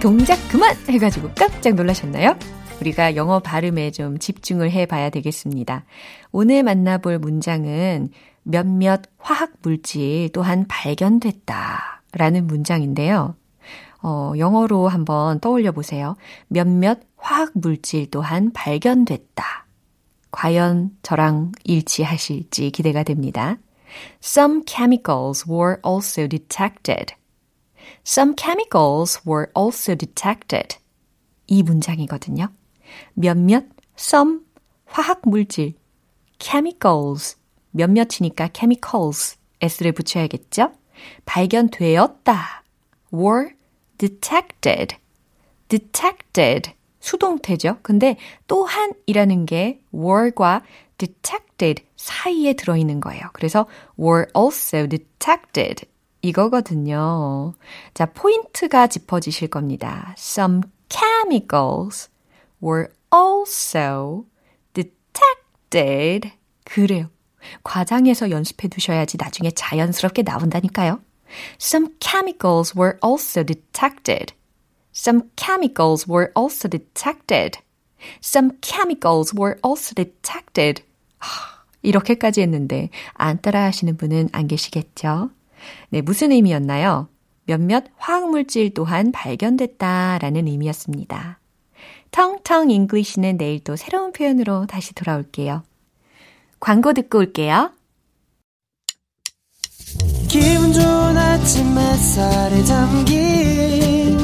동작 0.00 0.36
그만 0.50 0.76
해가지고 0.88 1.30
깜짝 1.34 1.74
놀라셨나요? 1.74 2.36
우리가 2.80 3.16
영어 3.16 3.40
발음에 3.40 3.90
좀 3.90 4.18
집중을 4.18 4.70
해 4.70 4.86
봐야 4.86 5.08
되겠습니다. 5.10 5.84
오늘 6.32 6.62
만나볼 6.62 7.18
문장은 7.18 8.10
몇몇 8.42 9.02
화학 9.18 9.54
물질 9.62 10.28
또한 10.32 10.66
발견됐다 10.68 12.02
라는 12.12 12.46
문장인데요. 12.46 13.34
어, 14.02 14.32
영어로 14.36 14.88
한번 14.88 15.40
떠올려 15.40 15.72
보세요. 15.72 16.16
몇몇 16.48 17.00
화학 17.16 17.52
물질 17.54 18.10
또한 18.10 18.52
발견됐다. 18.52 19.66
과연 20.30 20.90
저랑 21.02 21.52
일치하실지 21.64 22.70
기대가 22.70 23.02
됩니다. 23.02 23.56
Some 24.22 24.62
chemicals 24.66 25.50
were 25.50 25.78
also 25.84 26.28
detected. 26.28 27.14
Some 28.04 28.34
chemicals 28.36 29.20
were 29.26 29.48
also 29.54 29.94
detected. 29.94 30.76
이 31.46 31.62
문장이거든요. 31.62 32.48
몇몇, 33.14 33.64
some, 33.98 34.40
화학 34.86 35.20
물질, 35.24 35.74
chemicals, 36.38 37.36
몇몇이니까 37.72 38.50
chemicals, 38.54 39.36
s를 39.60 39.92
붙여야겠죠? 39.92 40.72
발견되었다. 41.24 42.64
were 43.12 43.50
detected. 43.98 44.96
detected. 45.68 46.72
수동태죠. 47.00 47.78
근데 47.82 48.16
또한이라는 48.48 49.46
게 49.46 49.80
were과 49.94 50.62
detected 50.98 51.84
사이에 51.96 52.54
들어있는 52.54 53.00
거예요. 53.00 53.22
그래서 53.32 53.66
were 53.98 54.26
also 54.36 54.88
detected 54.88 55.86
이거거든요. 56.26 57.54
자, 57.94 58.06
포인트가 58.06 58.86
짚어지실 58.86 59.48
겁니다. 59.48 60.14
Some 60.18 60.62
chemicals 60.88 62.10
were 62.62 62.88
also 63.12 64.24
detected. 64.74 66.32
그래요. 66.64 67.08
과장해서 67.62 68.30
연습해 68.30 68.68
두셔야지 68.68 69.16
나중에 69.18 69.50
자연스럽게 69.50 70.22
나온다니까요. 70.22 71.00
Some 71.60 71.94
chemicals 72.00 72.74
were 72.76 72.98
also 73.04 73.44
detected. 73.44 74.34
Some 74.94 75.30
chemicals 75.36 76.10
were 76.10 76.32
also 76.36 76.68
detected. 76.68 77.58
Some 78.22 78.58
chemicals 78.62 79.34
were 79.36 79.58
also 79.64 79.94
detected. 79.94 80.82
이렇게까지 81.82 82.40
했는데 82.42 82.90
안 83.14 83.40
따라 83.40 83.64
하시는 83.64 83.96
분은 83.96 84.30
안 84.32 84.48
계시겠죠? 84.48 85.30
네, 85.90 86.00
무슨 86.00 86.32
의미였나요? 86.32 87.08
몇몇 87.44 87.84
화학물질 87.96 88.74
또한 88.74 89.12
발견됐다 89.12 90.18
라는 90.18 90.46
의미였습니다. 90.46 91.38
텅텅 92.10 92.70
English는 92.70 93.36
내일 93.36 93.62
또 93.62 93.76
새로운 93.76 94.12
표현으로 94.12 94.66
다시 94.66 94.94
돌아올게요. 94.94 95.62
광고 96.58 96.92
듣고 96.92 97.18
올게요. 97.18 97.72
기분 100.28 100.72
좋은 100.72 101.16
아침 101.16 101.78
햇살에 101.78 102.62
담긴 102.64 104.18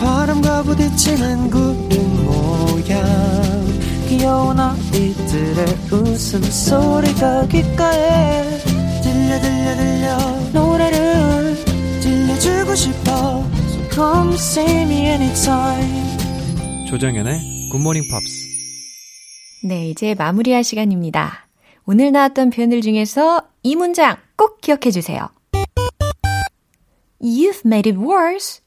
바람과 0.00 0.62
부딪히는 0.62 1.50
구름 1.50 2.24
모양 2.24 3.04
귀여운 4.08 4.58
아이들의 4.58 5.66
웃음소리가 5.92 7.46
귓가에 7.48 8.58
들려 9.02 9.40
들려 9.40 9.76
들려 9.76 10.18
들려주고 12.68 12.74
싶어 12.74 13.10
So 13.68 13.88
come 13.90 14.34
see 14.34 14.82
me 14.82 14.96
anytime 15.06 16.86
조정연의 16.86 17.40
굿모닝 17.72 18.02
팝스 18.10 18.48
네, 19.64 19.88
이제 19.90 20.14
마무리할 20.14 20.62
시간입니다. 20.62 21.48
오늘 21.84 22.12
나왔던 22.12 22.50
표현들 22.50 22.80
중에서 22.80 23.42
이 23.62 23.74
문장 23.74 24.16
꼭 24.36 24.60
기억해 24.60 24.90
주세요. 24.92 25.28
You've 27.20 27.66
made 27.66 27.90
it 27.90 27.98
worse. 27.98 28.60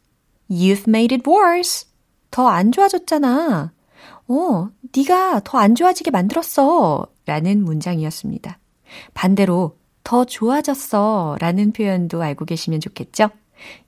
You've 0.50 0.88
made 0.88 1.16
it 1.16 1.24
worse. 1.30 1.88
더 2.30 2.48
안 2.50 2.72
좋아졌잖아. 2.74 3.72
어, 4.28 4.70
네가 4.96 5.42
더 5.46 5.58
안 5.60 5.76
좋아지게 5.76 6.12
만들었어. 6.12 7.08
라는 7.26 7.64
문장이었습니다. 7.64 8.60
반대로 9.14 9.78
더 10.04 10.26
좋아졌어. 10.26 11.38
라는 11.40 11.72
표현도 11.72 12.22
알고 12.22 12.44
계시면 12.46 12.82
좋겠죠? 12.82 13.30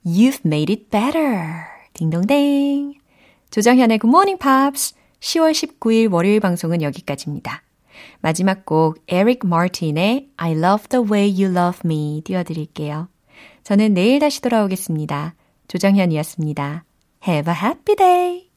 You've 0.04 0.40
made 0.44 0.72
it 0.72 0.90
better. 0.90 1.64
딩동댕. 1.94 2.94
조정현의 3.50 3.98
Good 3.98 4.10
Morning 4.10 4.38
Pops 4.38 4.94
10월 5.20 5.52
19일 5.52 6.12
월요일 6.12 6.40
방송은 6.40 6.82
여기까지입니다. 6.82 7.62
마지막 8.20 8.66
곡 8.66 8.98
에릭 9.08 9.46
마틴의 9.46 10.28
I 10.36 10.52
Love 10.52 10.88
the 10.88 11.04
Way 11.04 11.44
You 11.44 11.56
Love 11.56 11.80
Me 11.84 12.22
띄워드릴게요. 12.24 13.08
저는 13.62 13.94
내일 13.94 14.18
다시 14.18 14.40
돌아오겠습니다. 14.42 15.34
조정현이었습니다. 15.68 16.84
Have 17.26 17.52
a 17.52 17.58
happy 17.58 17.96
day! 17.96 18.53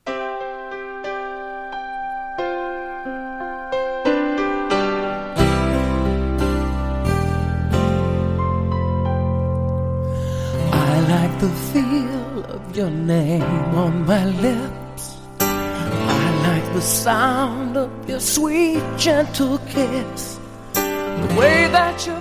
The 11.39 11.49
feel 11.71 12.45
of 12.45 12.75
your 12.75 12.89
name 12.89 13.43
on 13.75 14.05
my 14.07 14.25
lips. 14.25 15.17
I 15.39 16.29
like 16.47 16.73
the 16.73 16.81
sound 16.81 17.77
of 17.77 17.91
your 18.09 18.19
sweet, 18.19 18.81
gentle 18.97 19.59
kiss. 19.69 20.39
The 20.73 21.35
way 21.37 21.67
that 21.67 22.07
you 22.07 22.15